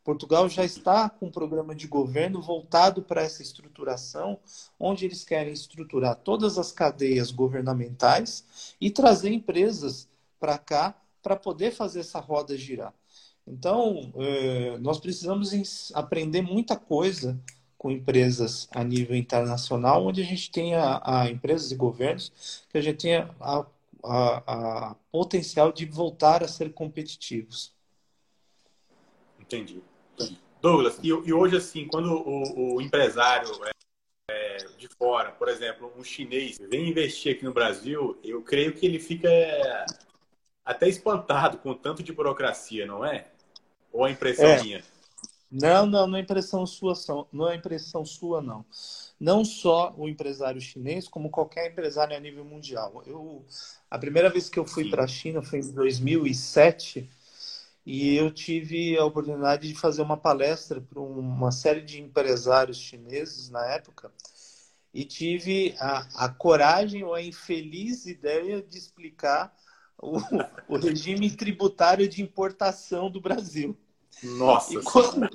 Portugal 0.04 0.50
já 0.50 0.66
está 0.66 1.10
com 1.10 1.28
um 1.28 1.32
programa 1.32 1.74
de 1.74 1.88
governo 1.88 2.42
voltado 2.42 3.02
para 3.02 3.22
essa 3.22 3.42
estruturação, 3.42 4.38
onde 4.78 5.06
eles 5.06 5.24
querem 5.24 5.54
estruturar 5.54 6.18
todas 6.18 6.58
as 6.58 6.74
cadeias 6.74 7.32
governamentais 7.32 8.76
e 8.82 8.92
trazer 8.92 9.32
empresas 9.32 10.10
para 10.40 10.58
cá 10.58 10.96
para 11.22 11.36
poder 11.36 11.72
fazer 11.72 12.00
essa 12.00 12.20
roda 12.20 12.58
girar. 12.58 12.94
Então, 13.46 14.14
eh, 14.18 14.78
nós 14.80 15.00
precisamos 15.00 15.92
aprender 15.94 16.42
muita 16.42 16.76
coisa 16.76 17.40
com 17.78 17.90
empresas 17.90 18.68
a 18.72 18.84
nível 18.84 19.16
internacional, 19.16 20.06
onde 20.06 20.22
a 20.22 20.26
gente 20.26 20.52
tenha 20.52 21.02
a 21.04 21.30
empresas 21.30 21.72
e 21.72 21.76
governos 21.76 22.64
que 22.70 22.78
a 22.78 22.82
gente 22.82 22.98
tenha 22.98 23.34
a, 23.40 23.66
a, 24.04 24.90
a 24.90 24.96
potencial 25.12 25.72
de 25.72 25.86
voltar 25.86 26.44
a 26.44 26.48
ser 26.48 26.74
competitivos. 26.74 27.74
Entendi. 29.40 29.82
Douglas, 30.62 31.00
e, 31.02 31.08
e 31.08 31.34
hoje 31.34 31.56
assim, 31.56 31.88
quando 31.88 32.12
o, 32.12 32.76
o 32.76 32.82
empresário 32.82 33.50
é, 33.66 33.72
é, 34.30 34.58
de 34.78 34.90
fora, 34.90 35.32
por 35.32 35.48
exemplo, 35.48 35.92
um 35.98 36.04
chinês 36.04 36.58
vem 36.70 36.90
investir 36.90 37.34
aqui 37.34 37.46
no 37.46 37.54
Brasil, 37.54 38.20
eu 38.22 38.42
creio 38.42 38.74
que 38.74 38.86
ele 38.86 39.00
fica 39.00 39.30
até 40.70 40.88
espantado 40.88 41.58
com 41.58 41.72
o 41.72 41.76
tanto 41.76 42.04
de 42.04 42.14
burocracia, 42.14 42.86
não 42.86 43.04
é? 43.04 43.26
Ou 43.92 44.06
a 44.06 44.12
impressão 44.12 44.46
é. 44.46 44.62
minha? 44.62 44.84
Não, 45.52 45.88
não, 45.88 46.06
não 46.06 46.16
é 46.16 46.22
impressão 46.22 46.64
sua, 46.64 46.94
não 47.34 47.50
é 47.50 47.56
impressão 47.56 48.06
sua, 48.06 48.40
não. 48.40 48.64
Não 49.20 49.44
só 49.44 49.92
o 49.98 50.08
empresário 50.08 50.62
chinês, 50.62 51.08
como 51.08 51.32
qualquer 51.32 51.72
empresário 51.72 52.16
a 52.16 52.20
nível 52.20 52.46
mundial. 52.46 53.02
Eu, 53.08 53.44
a 53.90 53.98
primeira 53.98 54.30
vez 54.30 54.48
que 54.48 54.60
eu 54.60 54.66
fui 54.66 54.92
para 54.92 55.06
a 55.06 55.08
China 55.08 55.42
foi 55.42 55.58
em 55.58 55.72
2007 55.72 57.10
e 57.84 58.16
eu 58.16 58.30
tive 58.30 58.96
a 58.96 59.04
oportunidade 59.04 59.68
de 59.68 59.74
fazer 59.74 60.04
uma 60.04 60.18
palestra 60.18 60.80
para 60.80 61.02
uma 61.02 61.52
série 61.52 61.82
de 61.82 62.00
empresários 62.00 62.78
chineses 62.78 63.50
na 63.50 63.66
época 63.66 64.12
e 64.94 65.04
tive 65.04 65.76
a, 65.80 66.26
a 66.26 66.30
coragem 66.30 67.04
ou 67.04 67.16
a 67.16 67.24
infeliz 67.24 68.06
ideia 68.06 68.62
de 68.62 68.78
explicar 68.78 69.52
o, 70.02 70.18
o 70.68 70.78
regime 70.78 71.30
tributário 71.30 72.08
de 72.08 72.22
importação 72.22 73.10
do 73.10 73.22
Brasil. 73.22 73.78
Nossa! 74.24 74.74
E 74.74 74.84
quando, 74.84 75.30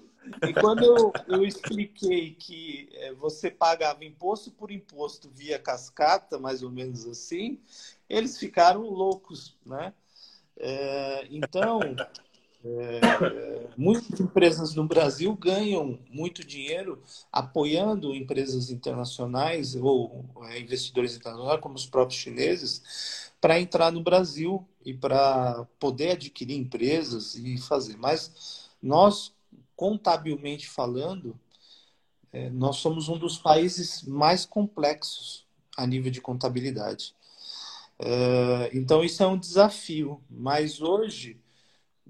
e 0.48 0.54
quando 0.54 0.84
eu, 0.84 1.12
eu, 1.28 1.44
expliquei 1.44 2.34
que 2.34 2.88
é, 2.92 3.12
você 3.14 3.50
pagava 3.50 4.04
imposto 4.04 4.50
por 4.50 4.70
imposto 4.70 5.28
via 5.30 5.58
cascata, 5.58 6.38
mais 6.38 6.62
ou 6.62 6.70
menos 6.70 7.06
assim, 7.06 7.60
eles 8.08 8.38
ficaram 8.38 8.82
loucos, 8.82 9.56
né? 9.64 9.92
É, 10.56 11.26
então, 11.30 11.80
É, 12.64 13.68
muitas 13.76 14.18
empresas 14.18 14.74
no 14.74 14.86
Brasil 14.86 15.34
ganham 15.36 15.98
muito 16.10 16.42
dinheiro 16.42 17.02
apoiando 17.30 18.14
empresas 18.14 18.70
internacionais 18.70 19.74
ou 19.76 20.24
é, 20.48 20.60
investidores 20.60 21.14
internacionais, 21.14 21.60
como 21.60 21.74
os 21.74 21.84
próprios 21.84 22.18
chineses, 22.18 23.30
para 23.38 23.60
entrar 23.60 23.92
no 23.92 24.02
Brasil 24.02 24.66
e 24.82 24.94
para 24.94 25.66
poder 25.78 26.12
adquirir 26.12 26.56
empresas 26.56 27.34
e 27.34 27.58
fazer. 27.58 27.98
Mas 27.98 28.70
nós, 28.82 29.34
contabilmente 29.76 30.66
falando, 30.66 31.38
é, 32.32 32.48
nós 32.48 32.76
somos 32.76 33.10
um 33.10 33.18
dos 33.18 33.36
países 33.36 34.02
mais 34.02 34.46
complexos 34.46 35.44
a 35.76 35.86
nível 35.86 36.10
de 36.10 36.22
contabilidade. 36.22 37.14
É, 37.98 38.70
então, 38.72 39.04
isso 39.04 39.22
é 39.22 39.26
um 39.26 39.38
desafio. 39.38 40.22
Mas 40.30 40.80
hoje, 40.80 41.38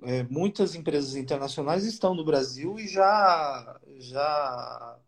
é, 0.05 0.23
muitas 0.25 0.75
empresas 0.75 1.17
internacionais 1.17 1.85
estão 1.85 2.15
no 2.15 2.25
Brasil 2.25 2.79
e 2.79 2.87
já, 2.87 3.81
já 3.99 4.99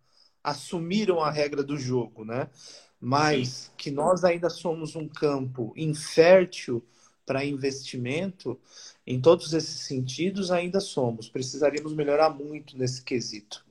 assumiram 0.42 1.20
a 1.20 1.30
regra 1.30 1.62
do 1.62 1.76
jogo, 1.76 2.24
né? 2.24 2.48
Mas 3.00 3.70
que 3.76 3.90
nós 3.90 4.24
ainda 4.24 4.48
somos 4.48 4.96
um 4.96 5.06
campo 5.06 5.72
infértil 5.76 6.84
para 7.26 7.44
investimento, 7.44 8.58
em 9.06 9.20
todos 9.20 9.52
esses 9.52 9.80
sentidos, 9.80 10.50
ainda 10.50 10.80
somos. 10.80 11.28
Precisaríamos 11.28 11.92
melhorar 11.92 12.30
muito 12.30 12.78
nesse 12.78 13.02
quesito. 13.02 13.66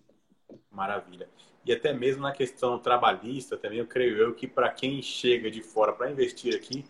Maravilha. 0.70 1.30
E 1.66 1.72
até 1.72 1.94
mesmo 1.94 2.22
na 2.22 2.34
questão 2.34 2.78
trabalhista, 2.78 3.58
também 3.58 3.80
eu 3.80 3.88
creio 3.88 4.18
eu 4.18 4.36
que 4.36 4.48
para 4.48 4.70
quem 4.70 5.02
chega 5.02 5.50
de 5.50 5.64
fora 5.64 5.94
para 5.94 6.12
investir 6.12 6.54
aqui, 6.54 6.86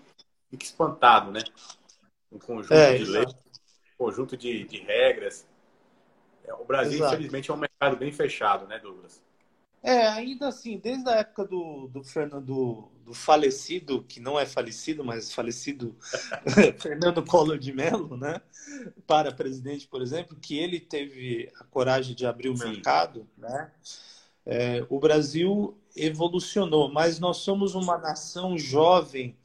fica 0.49 0.65
espantado, 0.65 1.31
né? 1.31 1.41
Um 2.31 2.39
conjunto 2.39 2.73
é, 2.73 2.97
de 2.97 3.05
leis, 3.05 3.33
conjunto 3.97 4.35
de, 4.35 4.63
de 4.65 4.79
regras. 4.79 5.47
É, 6.43 6.53
o 6.53 6.65
Brasil, 6.65 6.97
exato. 6.97 7.13
infelizmente, 7.13 7.51
é 7.51 7.53
um 7.53 7.57
mercado 7.57 7.97
bem 7.97 8.11
fechado, 8.11 8.67
né, 8.67 8.79
Douglas? 8.79 9.21
É, 9.81 10.07
ainda 10.07 10.47
assim, 10.47 10.79
desde 10.79 11.07
a 11.07 11.17
época 11.17 11.45
do, 11.45 11.87
do 11.89 12.03
Fernando, 12.03 12.89
do 13.05 13.13
falecido, 13.13 14.03
que 14.03 14.19
não 14.19 14.39
é 14.39 14.43
falecido, 14.43 15.03
mas 15.03 15.31
falecido 15.31 15.95
Fernando 16.81 17.23
Collor 17.23 17.59
de 17.59 17.71
Mello, 17.71 18.17
né? 18.17 18.41
Para 19.05 19.31
presidente, 19.31 19.87
por 19.87 20.01
exemplo, 20.01 20.35
que 20.41 20.57
ele 20.57 20.79
teve 20.79 21.51
a 21.59 21.63
coragem 21.65 22.15
de 22.15 22.25
abrir 22.25 22.49
o 22.49 22.57
Sim. 22.57 22.69
mercado, 22.69 23.27
né? 23.37 23.71
É, 24.43 24.83
o 24.89 24.99
Brasil 24.99 25.77
evolucionou, 25.95 26.91
mas 26.91 27.19
nós 27.19 27.37
somos 27.37 27.75
uma 27.75 27.97
nação 27.97 28.57
jovem 28.57 29.37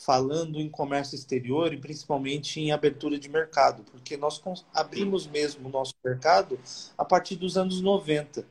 falando 0.00 0.58
em 0.58 0.68
comércio 0.68 1.14
exterior 1.14 1.72
e 1.74 1.76
principalmente 1.76 2.58
em 2.58 2.72
abertura 2.72 3.18
de 3.18 3.28
mercado, 3.28 3.84
porque 3.90 4.16
nós 4.16 4.42
abrimos 4.72 5.26
mesmo 5.26 5.68
o 5.68 5.70
nosso 5.70 5.92
mercado 6.02 6.58
a 6.96 7.04
partir 7.04 7.36
dos 7.36 7.58
anos 7.58 7.82
90. 7.82 8.46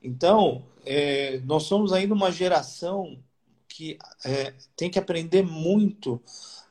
Então, 0.00 0.62
é, 0.86 1.40
nós 1.44 1.64
somos 1.64 1.92
ainda 1.92 2.14
uma 2.14 2.30
geração 2.30 3.18
que 3.68 3.98
é, 4.24 4.54
tem 4.76 4.88
que 4.88 4.98
aprender 4.98 5.42
muito 5.42 6.22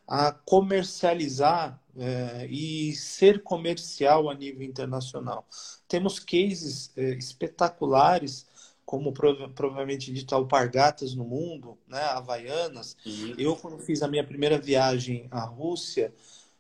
a 0.08 0.32
comercializar 0.32 1.82
é, 1.98 2.48
e 2.50 2.94
ser 2.96 3.44
comercial 3.44 4.30
a 4.30 4.34
nível 4.34 4.64
internacional. 4.64 5.46
Temos 5.86 6.18
cases 6.18 6.94
é, 6.96 7.10
espetaculares 7.16 8.48
como 8.94 9.12
provavelmente 9.12 10.14
dito 10.14 10.36
alpargatas 10.36 11.16
no 11.16 11.24
mundo, 11.24 11.76
né, 11.88 12.00
havaianas. 12.00 12.96
Uhum. 13.04 13.34
Eu 13.40 13.56
quando 13.56 13.80
fiz 13.80 14.04
a 14.04 14.08
minha 14.08 14.24
primeira 14.24 14.60
viagem 14.60 15.28
à 15.32 15.40
Rússia, 15.40 16.14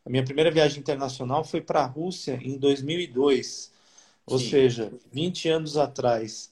a 0.04 0.10
minha 0.10 0.26
primeira 0.26 0.50
viagem 0.50 0.80
internacional 0.80 1.43
foi 1.43 1.62
para 1.62 1.82
a 1.82 1.86
Rússia 1.86 2.39
em 2.41 2.58
2002, 2.58 3.72
ou 4.26 4.39
Sim. 4.39 4.50
seja, 4.50 4.91
20 5.12 5.48
anos 5.48 5.78
atrás. 5.78 6.50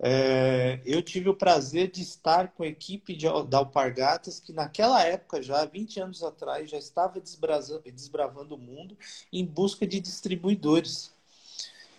É, 0.00 0.80
eu 0.86 1.02
tive 1.02 1.28
o 1.28 1.34
prazer 1.34 1.90
de 1.90 2.00
estar 2.00 2.48
com 2.52 2.62
a 2.62 2.66
equipe 2.66 3.14
de, 3.14 3.26
da 3.48 3.58
Alpargatas, 3.58 4.40
que 4.40 4.50
naquela 4.54 5.04
época, 5.04 5.42
já 5.42 5.62
20 5.62 6.00
anos 6.00 6.22
atrás, 6.22 6.70
já 6.70 6.78
estava 6.78 7.20
desbravando 7.20 8.54
o 8.54 8.58
mundo 8.58 8.96
em 9.30 9.44
busca 9.44 9.86
de 9.86 10.00
distribuidores. 10.00 11.12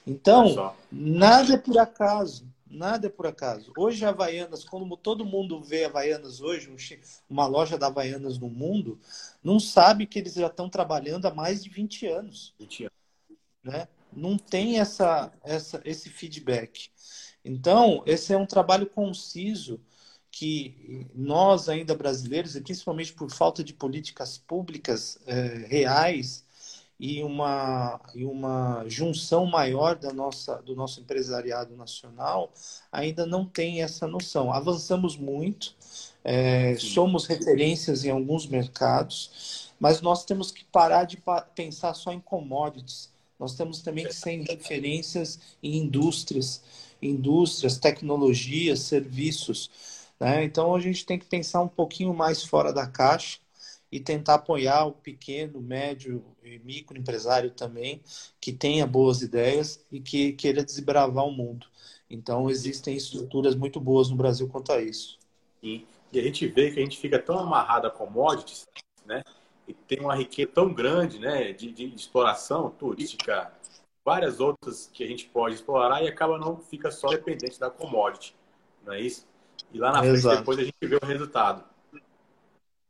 Então, 0.07 0.73
nada 0.91 1.53
é 1.53 1.57
por 1.57 1.77
acaso. 1.77 2.49
Nada 2.69 3.07
é 3.07 3.09
por 3.09 3.25
acaso. 3.25 3.73
Hoje, 3.77 4.05
Havaianas, 4.05 4.63
como 4.63 4.95
todo 4.95 5.25
mundo 5.25 5.61
vê 5.61 5.85
Havaianas 5.85 6.39
hoje, 6.39 6.69
uma 7.27 7.47
loja 7.47 7.77
da 7.77 7.87
Havaianas 7.87 8.37
no 8.37 8.47
mundo, 8.47 8.99
não 9.43 9.59
sabe 9.59 10.05
que 10.05 10.19
eles 10.19 10.35
já 10.35 10.47
estão 10.47 10.69
trabalhando 10.69 11.25
há 11.25 11.33
mais 11.33 11.63
de 11.63 11.69
20 11.69 12.05
anos. 12.05 12.53
20 12.59 12.83
anos. 12.83 12.97
Né? 13.63 13.87
Não 14.13 14.37
tem 14.37 14.79
essa, 14.79 15.31
essa, 15.43 15.81
esse 15.83 16.09
feedback. 16.09 16.89
Então, 17.43 18.03
esse 18.05 18.33
é 18.33 18.37
um 18.37 18.45
trabalho 18.45 18.85
conciso 18.85 19.81
que 20.31 21.07
nós, 21.15 21.67
ainda 21.67 21.95
brasileiros, 21.95 22.55
e 22.55 22.61
principalmente 22.61 23.13
por 23.13 23.31
falta 23.31 23.63
de 23.63 23.73
políticas 23.73 24.37
públicas 24.37 25.19
eh, 25.25 25.65
reais, 25.67 26.45
e 26.99 27.23
uma, 27.23 27.99
e 28.13 28.25
uma 28.25 28.83
junção 28.87 29.45
maior 29.45 29.95
da 29.95 30.11
nossa, 30.11 30.55
do 30.57 30.75
nosso 30.75 30.99
empresariado 30.99 31.75
nacional, 31.77 32.51
ainda 32.91 33.25
não 33.25 33.45
tem 33.45 33.81
essa 33.81 34.05
noção. 34.05 34.51
Avançamos 34.51 35.15
muito, 35.15 35.73
é, 36.23 36.75
somos 36.75 37.25
referências 37.25 38.03
em 38.03 38.09
alguns 38.09 38.45
mercados, 38.45 39.71
mas 39.79 40.01
nós 40.01 40.25
temos 40.25 40.51
que 40.51 40.65
parar 40.65 41.05
de 41.05 41.17
pensar 41.55 41.93
só 41.93 42.11
em 42.11 42.19
commodities. 42.19 43.09
Nós 43.39 43.55
temos 43.55 43.81
também 43.81 44.05
que 44.05 44.13
ser 44.13 44.41
referências 44.41 45.39
em 45.63 45.77
indústrias, 45.77 46.61
indústrias, 47.01 47.77
tecnologias, 47.77 48.81
serviços. 48.81 49.71
Né? 50.19 50.43
Então 50.43 50.75
a 50.75 50.79
gente 50.81 51.05
tem 51.05 51.17
que 51.17 51.25
pensar 51.25 51.61
um 51.61 51.67
pouquinho 51.69 52.13
mais 52.13 52.43
fora 52.43 52.73
da 52.73 52.85
caixa 52.85 53.39
e 53.91 53.99
tentar 53.99 54.35
apoiar 54.35 54.85
o 54.85 54.91
pequeno, 54.91 55.61
médio 55.61 56.23
e 56.43 56.59
microempresário 56.59 57.51
também, 57.51 58.01
que 58.39 58.53
tenha 58.53 58.85
boas 58.85 59.21
ideias 59.21 59.83
e 59.91 59.99
que 59.99 60.33
queira 60.33 60.63
desbravar 60.63 61.25
o 61.25 61.31
mundo. 61.31 61.67
Então, 62.09 62.49
existem 62.49 62.95
estruturas 62.95 63.55
muito 63.55 63.79
boas 63.79 64.09
no 64.09 64.15
Brasil 64.15 64.47
quanto 64.47 64.71
a 64.71 64.81
isso. 64.81 65.17
E, 65.61 65.85
e 66.11 66.19
a 66.19 66.23
gente 66.23 66.47
vê 66.47 66.71
que 66.71 66.79
a 66.79 66.83
gente 66.83 66.97
fica 66.97 67.19
tão 67.19 67.37
amarrado 67.37 67.87
a 67.87 67.91
commodities, 67.91 68.67
né? 69.05 69.23
E 69.67 69.73
tem 69.73 69.99
uma 69.99 70.15
riqueza 70.15 70.51
tão 70.53 70.73
grande, 70.73 71.19
né? 71.19 71.53
De, 71.53 71.71
de, 71.71 71.89
de 71.89 71.95
exploração 71.95 72.69
turística, 72.71 73.51
várias 74.03 74.39
outras 74.39 74.89
que 74.91 75.03
a 75.03 75.07
gente 75.07 75.25
pode 75.25 75.55
explorar 75.55 76.03
e 76.03 76.07
acaba 76.07 76.37
não 76.39 76.57
fica 76.57 76.89
só 76.89 77.09
dependente 77.09 77.59
da 77.59 77.69
commodity, 77.69 78.35
não 78.83 78.93
é 78.93 79.01
isso? 79.01 79.27
E 79.71 79.77
lá 79.77 79.91
na 79.91 80.01
frente, 80.01 80.27
depois 80.27 80.57
a 80.57 80.63
gente 80.63 80.75
vê 80.81 80.95
o 80.95 81.05
resultado. 81.05 81.63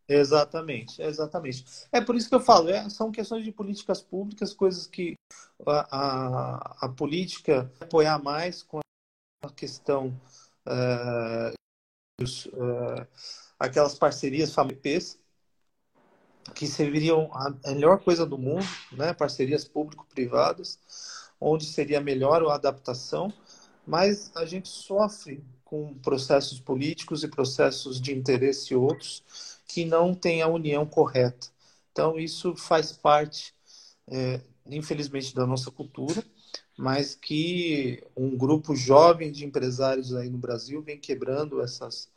Exatamente, 0.10 1.00
exatamente. 1.04 1.64
É 1.92 2.02
por 2.02 2.16
isso 2.16 2.28
que 2.28 2.34
eu 2.34 2.40
falo, 2.40 2.68
é, 2.70 2.90
são 2.90 3.12
questões 3.12 3.46
de 3.46 3.52
políticas 3.52 4.02
públicas, 4.02 4.56
coisas 4.56 4.88
que 4.88 5.14
a, 5.68 5.88
a, 5.92 6.86
a 6.86 6.90
política 6.90 7.72
apoiar 7.80 8.18
mais 8.18 8.64
com 8.64 8.80
a 9.44 9.50
questão 9.52 10.20
uh, 10.66 11.54
dos, 12.20 12.48
uh, 12.48 13.08
aquelas 13.60 13.94
parcerias 13.94 14.52
FAMEPs 14.52 15.20
que 16.56 16.66
serviriam 16.66 17.30
a 17.32 17.72
melhor 17.72 18.04
coisa 18.04 18.26
do 18.26 18.38
mundo, 18.38 18.66
né? 18.92 19.14
parcerias 19.14 19.64
público-privadas, 19.64 20.80
onde 21.40 21.66
seria 21.66 22.02
melhor 22.02 22.44
a 22.44 22.56
adaptação, 22.56 23.32
mas 23.86 24.36
a 24.36 24.44
gente 24.44 24.70
sofre 24.70 25.44
com 25.64 25.94
processos 26.00 26.60
políticos 26.60 27.24
e 27.24 27.28
processos 27.28 28.02
de 28.02 28.12
interesse 28.12 28.74
outros 28.74 29.59
que 29.70 29.86
não 29.86 30.16
tem 30.16 30.42
a 30.42 30.48
união 30.48 30.86
correta. 30.86 31.48
Então, 31.92 32.20
isso 32.20 32.56
faz 32.56 32.92
parte, 32.92 33.54
é, 34.08 34.42
infelizmente, 34.66 35.36
da 35.36 35.46
nossa 35.46 35.70
cultura, 35.70 36.24
mas 36.76 37.14
que 37.14 38.04
um 38.18 38.36
grupo 38.36 38.76
jovem 38.76 39.32
de 39.32 39.46
empresários 39.46 40.14
aí 40.16 40.30
no 40.30 40.40
Brasil 40.40 40.82
vem 40.82 40.98
quebrando 40.98 41.62
essas, 41.62 42.10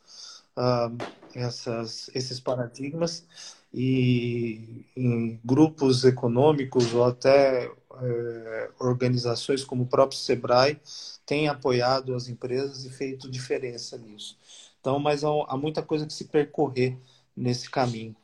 uh, 0.57 0.97
essas, 1.35 2.09
esses 2.15 2.39
paradigmas 2.39 3.25
e 3.73 4.85
em 4.95 5.39
grupos 5.43 6.03
econômicos 6.05 6.93
ou 6.93 7.03
até 7.03 7.71
é, 8.01 8.69
organizações 8.79 9.63
como 9.63 9.83
o 9.83 9.87
próprio 9.87 10.17
Sebrae 10.17 10.79
têm 11.25 11.47
apoiado 11.47 12.15
as 12.15 12.27
empresas 12.27 12.85
e 12.85 12.89
feito 12.89 13.29
diferença 13.29 13.97
nisso. 13.97 14.37
Então, 14.79 14.99
mas 14.99 15.23
há, 15.23 15.29
há 15.47 15.57
muita 15.57 15.81
coisa 15.81 16.05
que 16.05 16.13
se 16.13 16.25
percorrer 16.25 16.97
nesse 17.35 17.69
caminho. 17.69 18.15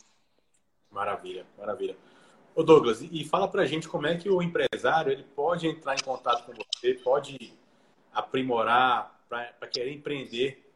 Maravilha, 0.92 1.46
maravilha. 1.58 1.96
Ô 2.56 2.64
Douglas, 2.64 3.02
e 3.02 3.24
fala 3.24 3.48
pra 3.48 3.66
gente 3.66 3.88
como 3.88 4.08
é 4.08 4.18
que 4.18 4.30
o 4.30 4.42
empresário 4.42 5.12
ele 5.12 5.24
pode 5.24 5.68
entrar 5.68 5.96
em 5.96 6.04
contato 6.04 6.46
com 6.46 6.54
você, 6.54 6.94
pode 6.96 7.54
aprimorar 8.12 9.24
para 9.30 9.68
querer 9.72 9.94
empreender 9.94 10.70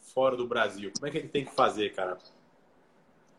fora 0.00 0.36
do 0.36 0.46
Brasil. 0.46 0.92
Como 0.94 1.06
é 1.06 1.10
que 1.10 1.18
ele 1.18 1.28
tem 1.28 1.44
que 1.44 1.54
fazer, 1.54 1.94
cara? 1.94 2.18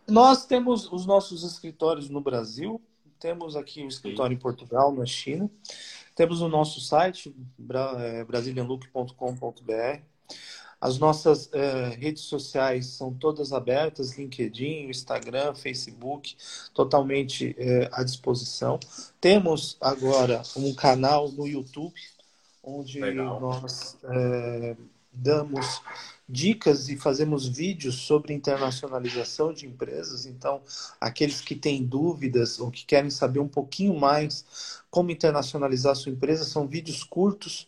Nós 0.07 0.45
temos 0.45 0.91
os 0.91 1.05
nossos 1.05 1.43
escritórios 1.43 2.09
no 2.09 2.19
Brasil, 2.21 2.81
temos 3.19 3.55
aqui 3.55 3.83
um 3.83 3.87
escritório 3.87 4.33
Sim. 4.33 4.37
em 4.37 4.41
Portugal, 4.41 4.91
na 4.93 5.05
China. 5.05 5.49
Temos 6.15 6.41
o 6.41 6.49
nosso 6.49 6.81
site, 6.81 7.35
é, 7.99 8.23
brasilianlook.com.br. 8.23 10.01
As 10.81 10.97
nossas 10.97 11.47
uh, 11.47 11.97
redes 11.97 12.23
sociais 12.23 12.85
são 12.87 13.13
todas 13.13 13.51
abertas, 13.51 14.17
LinkedIn, 14.17 14.89
Instagram, 14.89 15.53
Facebook, 15.53 16.35
totalmente 16.73 17.55
uh, 17.59 17.89
à 17.91 18.03
disposição. 18.03 18.79
Temos 19.19 19.75
agora 19.81 20.41
um 20.55 20.73
canal 20.73 21.29
no 21.31 21.45
YouTube, 21.45 21.99
onde 22.63 23.01
Legal. 23.01 23.41
nós 23.41 23.97
uh, 24.03 24.77
damos 25.11 25.81
dicas 26.29 26.87
e 26.89 26.95
fazemos 26.95 27.47
vídeos 27.47 27.95
sobre 27.95 28.33
internacionalização 28.33 29.51
de 29.51 29.65
empresas. 29.65 30.25
Então, 30.27 30.61
aqueles 31.01 31.41
que 31.41 31.55
têm 31.55 31.83
dúvidas 31.83 32.59
ou 32.59 32.69
que 32.69 32.85
querem 32.85 33.09
saber 33.09 33.39
um 33.39 33.47
pouquinho 33.47 33.99
mais 33.99 34.45
como 34.91 35.11
internacionalizar 35.11 35.95
sua 35.95 36.11
empresa, 36.11 36.43
são 36.45 36.67
vídeos 36.67 37.03
curtos 37.03 37.67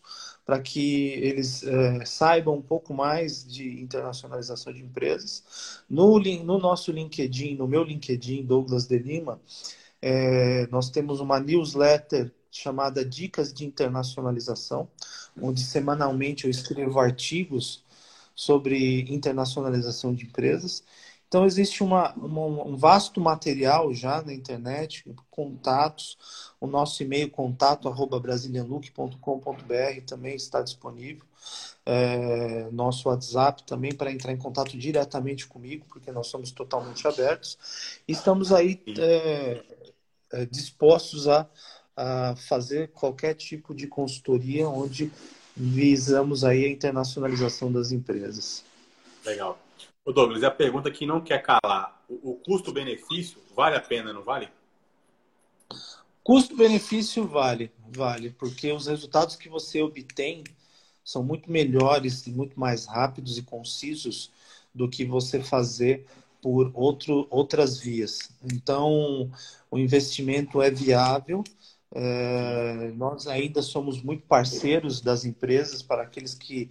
para 0.52 0.60
que 0.60 1.14
eles 1.14 1.64
é, 1.64 2.04
saibam 2.04 2.56
um 2.56 2.62
pouco 2.62 2.94
mais 2.94 3.48
de 3.48 3.82
internacionalização 3.82 4.74
de 4.74 4.82
empresas. 4.82 5.82
No, 5.90 6.20
no 6.20 6.60
nosso 6.60 6.92
LinkedIn, 6.92 7.56
no 7.56 7.70
meu 7.70 7.86
LinkedIn, 7.86 8.44
Douglas 8.44 8.86
de 8.86 9.00
Lima, 9.00 9.40
é, 10.02 10.68
nós 10.70 10.90
temos 10.90 11.22
uma 11.22 11.40
newsletter 11.40 12.34
chamada 12.52 13.06
Dicas 13.06 13.54
de 13.54 13.64
Internacionalização, 13.64 14.90
onde 15.42 15.62
semanalmente 15.62 16.44
eu 16.44 16.52
escrevo 16.52 17.00
artigos 17.00 17.86
sobre 18.36 19.04
internacionalização 19.04 20.14
de 20.14 20.26
empresas. 20.26 20.84
Então, 21.32 21.46
existe 21.46 21.82
uma, 21.82 22.14
uma, 22.16 22.66
um 22.66 22.76
vasto 22.76 23.22
material 23.22 23.94
já 23.94 24.22
na 24.22 24.34
internet, 24.34 25.06
contatos. 25.30 26.18
O 26.60 26.68
nosso 26.68 27.02
e-mail, 27.02 27.32
contato, 27.32 27.88
arroba 27.88 28.22
também 30.06 30.36
está 30.36 30.62
disponível. 30.62 31.26
É, 31.86 32.70
nosso 32.74 33.08
WhatsApp 33.08 33.64
também 33.64 33.94
para 33.96 34.12
entrar 34.12 34.34
em 34.34 34.38
contato 34.38 34.78
diretamente 34.78 35.48
comigo, 35.48 35.86
porque 35.88 36.12
nós 36.12 36.28
somos 36.28 36.52
totalmente 36.52 37.08
abertos. 37.08 37.58
Estamos 38.06 38.52
aí 38.52 38.84
é, 39.00 39.64
é, 40.34 40.46
dispostos 40.46 41.30
a, 41.30 41.48
a 41.96 42.36
fazer 42.36 42.90
qualquer 42.90 43.36
tipo 43.36 43.74
de 43.74 43.88
consultoria 43.88 44.68
onde 44.68 45.10
visamos 45.56 46.44
aí 46.44 46.66
a 46.66 46.70
internacionalização 46.70 47.72
das 47.72 47.94
empresas. 47.94 48.66
Legal. 49.26 49.58
Ô 50.04 50.12
Douglas, 50.12 50.44
a 50.44 50.52
pergunta 50.52 50.90
que 50.90 51.06
não 51.06 51.22
quer 51.22 51.42
calar: 51.44 52.04
o, 52.10 52.36
custo-benefício 52.46 53.40
vale 53.56 53.76
a 53.76 53.82
pena, 53.82 54.12
não 54.12 54.24
vale? 54.24 54.50
Custo-benefício 56.24 57.28
vale, 57.28 57.72
vale, 57.96 58.32
porque 58.32 58.72
os 58.72 58.88
resultados 58.88 59.36
que 59.36 59.50
você 59.50 59.82
obtém 59.82 60.44
são 61.04 61.24
muito 61.24 61.52
melhores 61.52 62.26
e 62.28 62.32
muito 62.32 62.60
mais 62.60 62.86
rápidos 62.86 63.38
e 63.38 63.44
concisos 63.44 64.32
do 64.74 64.88
que 64.88 65.04
você 65.04 65.42
fazer 65.42 66.06
por 66.42 66.72
outro, 66.74 67.28
outras 67.30 67.78
vias. 67.80 68.32
Então, 68.44 69.32
o 69.70 69.78
investimento 69.78 70.62
é 70.62 70.72
viável. 70.72 71.44
É, 71.94 72.92
nós 72.96 73.28
ainda 73.28 73.62
somos 73.62 74.02
muito 74.02 74.24
parceiros 74.26 75.02
das 75.02 75.26
empresas 75.26 75.84
para 75.84 76.04
aqueles 76.04 76.34
que 76.34 76.70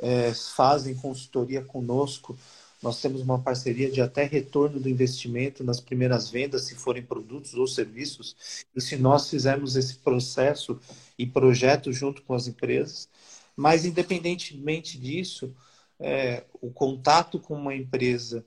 é, 0.00 0.32
fazem 0.34 0.94
consultoria 0.94 1.62
conosco 1.62 2.36
nós 2.82 3.00
temos 3.00 3.20
uma 3.20 3.38
parceria 3.38 3.90
de 3.90 4.00
até 4.00 4.24
retorno 4.24 4.80
do 4.80 4.88
investimento 4.88 5.62
nas 5.62 5.80
primeiras 5.80 6.30
vendas, 6.30 6.64
se 6.64 6.74
forem 6.74 7.02
produtos 7.02 7.52
ou 7.54 7.66
serviços. 7.66 8.64
E 8.74 8.80
se 8.80 8.96
nós 8.96 9.28
fizermos 9.28 9.76
esse 9.76 9.96
processo 9.96 10.80
e 11.18 11.26
projeto 11.26 11.92
junto 11.92 12.22
com 12.22 12.32
as 12.32 12.46
empresas. 12.46 13.08
Mas, 13.54 13.84
independentemente 13.84 14.98
disso, 14.98 15.54
é, 15.98 16.44
o 16.60 16.70
contato 16.70 17.38
com 17.38 17.54
uma 17.54 17.74
empresa 17.74 18.44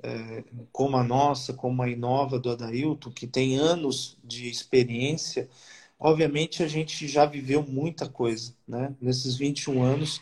é, 0.00 0.44
como 0.70 0.96
a 0.96 1.02
nossa, 1.02 1.52
como 1.52 1.82
a 1.82 1.88
Inova 1.88 2.38
do 2.38 2.50
Adailton, 2.50 3.10
que 3.10 3.26
tem 3.26 3.56
anos 3.56 4.16
de 4.22 4.48
experiência, 4.48 5.48
obviamente 5.98 6.62
a 6.62 6.68
gente 6.68 7.08
já 7.08 7.26
viveu 7.26 7.64
muita 7.64 8.08
coisa. 8.08 8.54
Né? 8.66 8.94
Nesses 9.00 9.36
21 9.36 9.82
anos, 9.82 10.20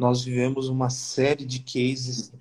nós 0.00 0.24
vivemos 0.24 0.68
uma 0.68 0.90
série 0.90 1.44
de 1.44 1.60
cases 1.60 2.32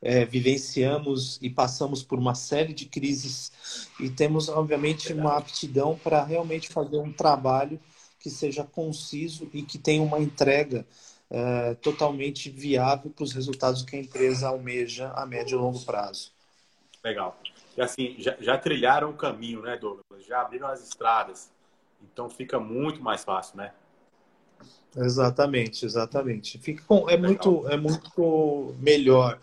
é, 0.00 0.24
vivenciamos 0.24 1.38
e 1.42 1.50
passamos 1.50 2.02
por 2.02 2.18
uma 2.18 2.34
série 2.34 2.72
de 2.72 2.86
crises 2.86 3.88
e 3.98 4.08
temos, 4.08 4.48
obviamente, 4.48 5.12
uma 5.12 5.36
aptidão 5.36 5.98
para 5.98 6.22
realmente 6.22 6.68
fazer 6.68 6.98
um 6.98 7.12
trabalho 7.12 7.80
que 8.20 8.30
seja 8.30 8.64
conciso 8.64 9.48
e 9.52 9.62
que 9.62 9.78
tenha 9.78 10.02
uma 10.02 10.18
entrega 10.20 10.86
é, 11.30 11.74
totalmente 11.74 12.48
viável 12.48 13.10
para 13.10 13.24
os 13.24 13.32
resultados 13.32 13.82
que 13.82 13.96
a 13.96 13.98
empresa 13.98 14.48
almeja 14.48 15.12
a 15.14 15.26
médio 15.26 15.58
e 15.58 15.60
longo 15.60 15.80
prazo. 15.84 16.32
Legal. 17.02 17.36
E 17.76 17.82
assim, 17.82 18.16
já, 18.18 18.36
já 18.40 18.56
trilharam 18.56 19.10
o 19.10 19.14
caminho, 19.14 19.62
né, 19.62 19.76
Douglas? 19.76 20.24
Já 20.26 20.40
abriram 20.40 20.68
as 20.68 20.82
estradas. 20.82 21.50
Então 22.02 22.30
fica 22.30 22.58
muito 22.58 23.02
mais 23.02 23.24
fácil, 23.24 23.56
né? 23.56 23.72
Exatamente, 24.96 25.84
exatamente. 25.84 26.58
Fica 26.58 26.82
com, 26.84 27.08
é 27.08 27.16
muito 27.16 27.68
é 27.68 27.76
muito 27.76 28.74
melhor 28.80 29.38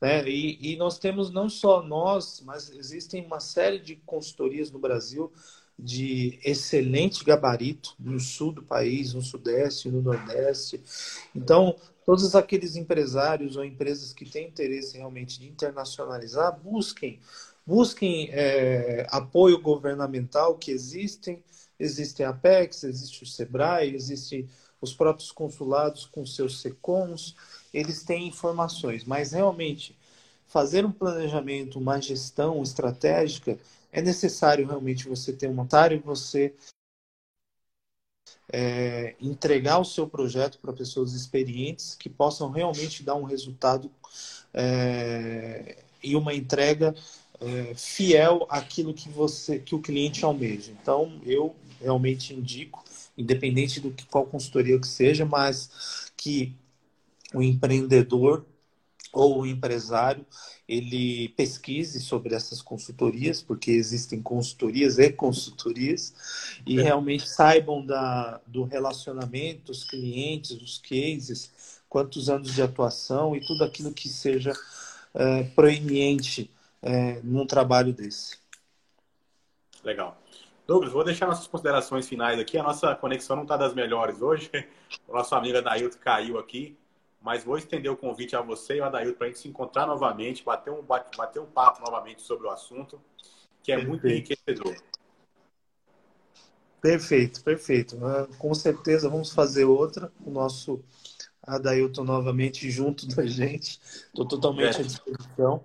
né? 0.00 0.26
E, 0.26 0.72
e 0.72 0.76
nós 0.76 0.98
temos 0.98 1.30
não 1.30 1.48
só 1.48 1.82
nós, 1.82 2.42
mas 2.44 2.70
existem 2.70 3.24
uma 3.24 3.38
série 3.38 3.78
de 3.78 3.96
consultorias 3.96 4.70
no 4.70 4.78
Brasil 4.78 5.30
de 5.78 6.38
excelente 6.44 7.24
gabarito 7.24 7.94
no 7.98 8.18
sul 8.18 8.52
do 8.52 8.62
país, 8.62 9.14
no 9.14 9.22
sudeste, 9.22 9.90
no 9.90 10.02
nordeste. 10.02 10.80
Então, 11.34 11.76
todos 12.04 12.34
aqueles 12.34 12.76
empresários 12.76 13.56
ou 13.56 13.64
empresas 13.64 14.12
que 14.12 14.28
têm 14.28 14.48
interesse 14.48 14.96
realmente 14.96 15.38
de 15.38 15.48
internacionalizar, 15.48 16.58
busquem, 16.58 17.18
busquem 17.66 18.28
é, 18.30 19.06
apoio 19.10 19.58
governamental 19.60 20.56
que 20.56 20.70
existem. 20.70 21.42
Existe 21.80 22.22
a 22.22 22.28
Apex, 22.28 22.84
existe 22.84 23.22
o 23.22 23.26
Sebrae, 23.26 23.94
existem 23.94 24.48
os 24.80 24.94
próprios 24.94 25.32
consulados 25.32 26.06
com 26.06 26.24
seus 26.24 26.60
SECOMs, 26.60 27.34
eles 27.72 28.02
têm 28.02 28.28
informações, 28.28 29.04
mas 29.04 29.32
realmente 29.32 29.96
fazer 30.46 30.84
um 30.84 30.92
planejamento, 30.92 31.78
uma 31.78 32.00
gestão 32.00 32.62
estratégica, 32.62 33.58
é 33.92 34.00
necessário 34.00 34.66
realmente 34.66 35.08
você 35.08 35.32
ter 35.32 35.48
um 35.48 35.60
otário, 35.60 36.02
você 36.04 36.54
é, 38.52 39.14
entregar 39.20 39.78
o 39.78 39.84
seu 39.84 40.08
projeto 40.08 40.58
para 40.58 40.72
pessoas 40.72 41.12
experientes 41.14 41.94
que 41.94 42.08
possam 42.08 42.50
realmente 42.50 43.02
dar 43.02 43.14
um 43.14 43.22
resultado 43.22 43.90
é, 44.52 45.78
e 46.02 46.16
uma 46.16 46.34
entrega 46.34 46.94
é, 47.40 47.74
fiel 47.74 48.46
àquilo 48.48 48.92
que 48.92 49.08
você 49.08 49.58
que 49.58 49.74
o 49.74 49.80
cliente 49.80 50.24
almeja. 50.24 50.72
Então, 50.72 51.20
eu 51.24 51.54
realmente 51.80 52.34
indico, 52.34 52.84
independente 53.16 53.80
do 53.80 53.90
que 53.90 54.04
qual 54.06 54.26
consultoria 54.26 54.78
que 54.78 54.86
seja, 54.86 55.24
mas 55.24 56.12
que 56.16 56.54
o 57.34 57.42
empreendedor 57.42 58.44
ou 59.12 59.40
o 59.40 59.46
empresário 59.46 60.24
ele 60.68 61.30
pesquise 61.30 62.00
sobre 62.00 62.32
essas 62.32 62.62
consultorias, 62.62 63.42
porque 63.42 63.72
existem 63.72 64.22
consultorias 64.22 64.98
e 64.98 65.10
consultorias, 65.10 66.60
e 66.64 66.78
é. 66.78 66.82
realmente 66.84 67.28
saibam 67.28 67.84
da, 67.84 68.40
do 68.46 68.62
relacionamento, 68.62 69.72
os 69.72 69.82
clientes, 69.82 70.52
os 70.52 70.78
cases, 70.78 71.80
quantos 71.88 72.30
anos 72.30 72.54
de 72.54 72.62
atuação 72.62 73.34
e 73.34 73.40
tudo 73.40 73.64
aquilo 73.64 73.92
que 73.92 74.08
seja 74.08 74.52
é, 75.12 75.42
proeminente 75.42 76.48
é, 76.80 77.20
num 77.24 77.44
trabalho 77.44 77.92
desse. 77.92 78.38
Legal. 79.82 80.19
Douglas, 80.70 80.92
vou 80.92 81.02
deixar 81.02 81.26
nossas 81.26 81.48
considerações 81.48 82.08
finais 82.08 82.38
aqui. 82.38 82.56
A 82.56 82.62
nossa 82.62 82.94
conexão 82.94 83.34
não 83.34 83.42
está 83.42 83.56
das 83.56 83.74
melhores 83.74 84.22
hoje. 84.22 84.50
O 85.06 85.12
nosso 85.12 85.34
amigo 85.34 85.60
Dailton 85.60 85.98
caiu 85.98 86.38
aqui 86.38 86.78
mas 87.20 87.44
vou 87.44 87.58
estender 87.58 87.90
o 87.90 87.96
convite 87.96 88.34
a 88.34 88.40
você 88.40 88.76
e 88.76 88.80
ao 88.80 88.86
Adailton 88.86 89.18
para 89.18 89.26
a 89.26 89.28
gente 89.28 89.40
se 89.40 89.48
encontrar 89.48 89.86
novamente, 89.86 90.42
bater 90.42 90.72
um, 90.72 90.82
bater 90.82 91.38
um 91.38 91.46
papo 91.46 91.84
novamente 91.84 92.22
sobre 92.22 92.46
o 92.46 92.50
assunto, 92.50 93.00
que 93.62 93.72
é 93.72 93.76
perfeito. 93.76 93.88
muito 93.90 94.08
enriquecedor. 94.08 94.76
Perfeito, 96.80 97.42
perfeito. 97.42 97.98
Ah, 98.02 98.26
com 98.38 98.54
certeza 98.54 99.10
vamos 99.10 99.32
fazer 99.32 99.66
outra. 99.66 100.10
O 100.24 100.30
nosso 100.30 100.82
Adailton 101.42 102.04
novamente 102.04 102.70
junto 102.70 103.06
da 103.14 103.26
gente. 103.26 103.78
Estou 103.82 104.26
totalmente 104.26 104.78
é. 104.78 104.80
à 104.80 104.82
disposição. 104.82 105.62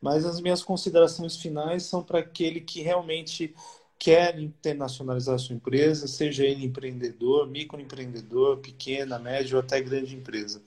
Mas 0.00 0.26
as 0.26 0.40
minhas 0.40 0.62
considerações 0.62 1.36
finais 1.36 1.84
são 1.84 2.02
para 2.02 2.18
aquele 2.18 2.60
que 2.60 2.82
realmente 2.82 3.54
quer 3.98 4.38
internacionalizar 4.38 5.38
sua 5.38 5.56
empresa, 5.56 6.06
seja 6.06 6.44
ele 6.44 6.64
empreendedor, 6.64 7.48
microempreendedor, 7.48 8.58
pequena, 8.58 9.18
média 9.18 9.56
ou 9.56 9.60
até 9.60 9.80
grande 9.80 10.14
empresa. 10.14 10.62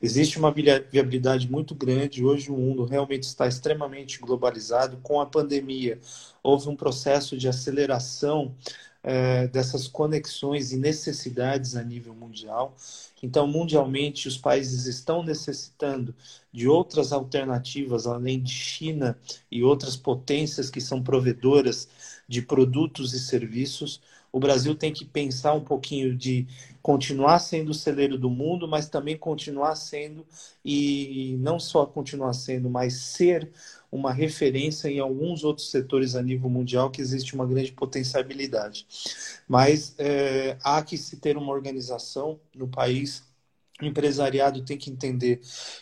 Existe 0.00 0.38
uma 0.38 0.52
viabilidade 0.52 1.50
muito 1.50 1.74
grande. 1.74 2.22
Hoje 2.22 2.50
o 2.50 2.56
mundo 2.56 2.84
realmente 2.84 3.22
está 3.22 3.48
extremamente 3.48 4.18
globalizado. 4.18 4.98
Com 5.02 5.20
a 5.20 5.26
pandemia, 5.26 5.98
houve 6.42 6.68
um 6.68 6.76
processo 6.76 7.36
de 7.36 7.48
aceleração 7.48 8.54
é, 9.02 9.46
dessas 9.46 9.86
conexões 9.86 10.72
e 10.72 10.76
necessidades 10.76 11.76
a 11.76 11.82
nível 11.82 12.12
mundial. 12.12 12.74
Então, 13.22 13.46
mundialmente, 13.46 14.28
os 14.28 14.36
países 14.36 14.86
estão 14.86 15.22
necessitando 15.22 16.14
de 16.52 16.68
outras 16.68 17.12
alternativas, 17.12 18.06
além 18.06 18.42
de 18.42 18.52
China 18.52 19.16
e 19.50 19.62
outras 19.62 19.96
potências 19.96 20.68
que 20.68 20.80
são 20.80 21.02
provedoras 21.02 21.88
de 22.28 22.42
produtos 22.42 23.12
e 23.14 23.20
serviços. 23.20 24.00
O 24.32 24.40
Brasil 24.40 24.74
tem 24.74 24.92
que 24.92 25.04
pensar 25.04 25.54
um 25.54 25.64
pouquinho 25.64 26.14
de 26.14 26.46
continuar 26.82 27.38
sendo 27.38 27.70
o 27.70 27.74
celeiro 27.74 28.18
do 28.18 28.28
mundo, 28.28 28.68
mas 28.68 28.88
também 28.88 29.16
continuar 29.16 29.74
sendo, 29.76 30.26
e 30.64 31.36
não 31.40 31.58
só 31.58 31.86
continuar 31.86 32.32
sendo, 32.32 32.68
mas 32.68 32.94
ser 32.94 33.50
uma 33.90 34.12
referência 34.12 34.88
em 34.88 34.98
alguns 34.98 35.42
outros 35.42 35.70
setores 35.70 36.14
a 36.14 36.22
nível 36.22 36.50
mundial 36.50 36.90
que 36.90 37.00
existe 37.00 37.34
uma 37.34 37.46
grande 37.46 37.72
potencialidade. 37.72 38.86
Mas 39.48 39.94
é, 39.98 40.58
há 40.62 40.82
que 40.82 40.98
se 40.98 41.16
ter 41.16 41.36
uma 41.36 41.52
organização 41.52 42.38
no 42.54 42.68
país. 42.68 43.24
O 43.80 43.84
empresariado 43.84 44.64
tem 44.64 44.78
que 44.78 44.90
entender 44.90 45.40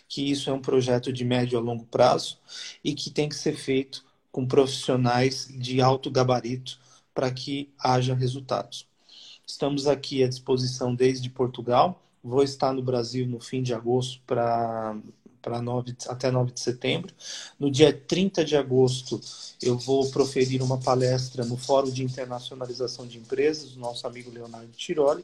que 0.08 0.28
isso 0.28 0.50
é 0.50 0.52
um 0.52 0.60
projeto 0.60 1.12
de 1.12 1.24
médio 1.24 1.56
a 1.58 1.60
longo 1.60 1.86
prazo 1.86 2.38
e 2.82 2.92
que 2.92 3.08
tem 3.08 3.28
que 3.28 3.36
ser 3.36 3.56
feito 3.56 4.03
com 4.34 4.44
profissionais 4.44 5.46
de 5.48 5.80
alto 5.80 6.10
gabarito 6.10 6.76
para 7.14 7.30
que 7.30 7.72
haja 7.78 8.16
resultados. 8.16 8.84
Estamos 9.46 9.86
aqui 9.86 10.24
à 10.24 10.28
disposição 10.28 10.92
desde 10.92 11.30
Portugal. 11.30 12.02
Vou 12.20 12.42
estar 12.42 12.72
no 12.72 12.82
Brasil 12.82 13.28
no 13.28 13.38
fim 13.38 13.62
de 13.62 13.72
agosto 13.72 14.20
para 14.26 14.96
para 15.40 15.60
9, 15.60 15.94
até 16.08 16.30
9 16.30 16.52
de 16.52 16.60
setembro. 16.60 17.14
No 17.60 17.70
dia 17.70 17.92
30 17.92 18.44
de 18.46 18.56
agosto, 18.56 19.20
eu 19.62 19.76
vou 19.76 20.10
proferir 20.10 20.62
uma 20.62 20.78
palestra 20.78 21.44
no 21.44 21.58
Fórum 21.58 21.90
de 21.90 22.02
Internacionalização 22.02 23.06
de 23.06 23.18
Empresas, 23.18 23.72
do 23.72 23.78
nosso 23.78 24.06
amigo 24.06 24.30
Leonardo 24.30 24.72
Tiroli, 24.72 25.22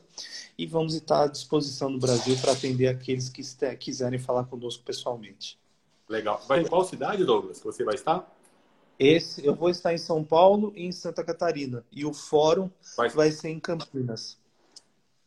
e 0.58 0.66
vamos 0.66 0.92
estar 0.92 1.22
à 1.22 1.26
disposição 1.26 1.88
no 1.88 1.98
Brasil 1.98 2.36
para 2.36 2.52
atender 2.52 2.88
aqueles 2.88 3.30
que 3.30 3.42
quiserem 3.76 4.18
falar 4.18 4.44
conosco 4.44 4.84
pessoalmente. 4.84 5.58
Legal. 6.06 6.44
Vai 6.46 6.60
em 6.60 6.66
qual 6.66 6.84
cidade, 6.84 7.24
Douglas, 7.24 7.58
que 7.58 7.64
você 7.64 7.82
vai 7.82 7.94
estar? 7.94 8.30
Esse, 9.00 9.46
eu 9.46 9.54
vou 9.54 9.70
estar 9.70 9.94
em 9.94 9.98
São 9.98 10.22
Paulo 10.22 10.74
e 10.76 10.84
em 10.84 10.92
Santa 10.92 11.24
Catarina. 11.24 11.82
E 11.90 12.04
o 12.04 12.12
fórum 12.12 12.68
vai, 12.98 13.08
vai 13.08 13.30
ser 13.30 13.48
em 13.48 13.58
Campinas. 13.58 14.38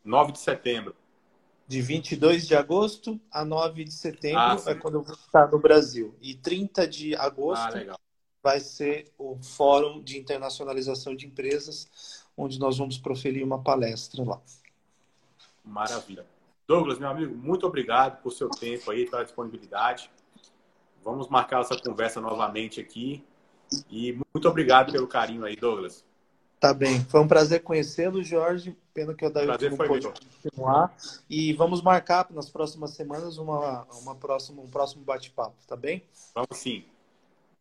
9 0.05 0.34
de 0.34 0.39
setembro. 0.39 0.95
De 1.67 1.82
22 1.82 2.45
de 2.45 2.55
agosto 2.55 3.19
a 3.32 3.43
9 3.43 3.84
de 3.86 3.91
setembro 3.91 4.39
ah, 4.39 4.63
é 4.67 4.76
quando 4.76 4.99
eu 4.99 5.01
vou 5.01 5.15
estar 5.15 5.49
no 5.49 5.57
Brasil. 5.57 6.13
E 6.21 6.36
30 6.36 6.88
de 6.88 7.15
agosto 7.15 7.76
ah, 7.76 7.97
vai 8.43 8.59
ser 8.59 9.11
o 9.17 9.38
Fórum 9.41 10.03
de 10.03 10.19
Internacionalização 10.19 11.15
de 11.15 11.26
Empresas, 11.26 12.24
onde 12.38 12.59
nós 12.59 12.78
vamos 12.78 12.99
proferir 12.99 13.43
uma 13.43 13.63
palestra 13.63 14.24
lá. 14.24 14.39
Maravilha. 15.65 16.28
Douglas, 16.67 16.99
meu 16.99 17.09
amigo, 17.09 17.36
muito 17.36 17.65
obrigado 17.65 18.21
por 18.21 18.30
seu 18.30 18.49
tempo 18.49 18.91
aí, 18.91 19.09
pela 19.09 19.24
disponibilidade. 19.24 20.11
Vamos 21.03 21.28
marcar 21.28 21.61
essa 21.61 21.76
conversa 21.76 22.21
novamente 22.21 22.80
aqui. 22.80 23.24
E 23.89 24.13
muito 24.34 24.47
obrigado 24.47 24.91
pelo 24.91 25.07
carinho 25.07 25.45
aí, 25.45 25.55
Douglas. 25.55 26.03
Tá 26.59 26.74
bem. 26.74 27.03
Foi 27.05 27.19
um 27.19 27.28
prazer 27.28 27.61
conhecê-lo, 27.61 28.24
Jorge. 28.24 28.78
Pena 28.93 29.13
que 29.13 29.26
eu 29.26 29.30
daí 29.30 29.45
não 29.45 29.78
pôde 29.78 30.07
continuar. 30.07 30.95
E 31.30 31.51
vamos 31.53 31.82
marcar 31.82 32.28
nas 32.30 32.49
próximas 32.49 32.91
semanas 32.91 33.38
uma, 33.38 33.86
uma 34.01 34.15
próxima, 34.15 34.61
um 34.61 34.69
próximo 34.69 35.03
bate-papo, 35.03 35.55
tá 35.67 35.76
bem? 35.76 36.03
Vamos 36.34 36.57
sim. 36.57 36.86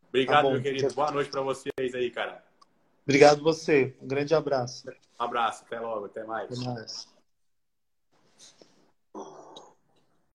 Obrigado, 0.08 0.44
tá 0.44 0.50
meu 0.52 0.62
querido. 0.62 0.94
Boa 0.94 1.10
noite 1.10 1.30
para 1.30 1.40
vocês 1.40 1.94
aí, 1.94 2.10
cara. 2.10 2.44
Obrigado 3.04 3.42
você. 3.42 3.92
Um 4.00 4.06
grande 4.06 4.34
abraço. 4.34 4.88
Um 4.88 5.24
abraço. 5.24 5.64
Até 5.66 5.80
logo. 5.80 6.06
Até 6.06 6.22
mais. 6.22 6.52
Até 6.52 6.70
mais. 6.70 7.11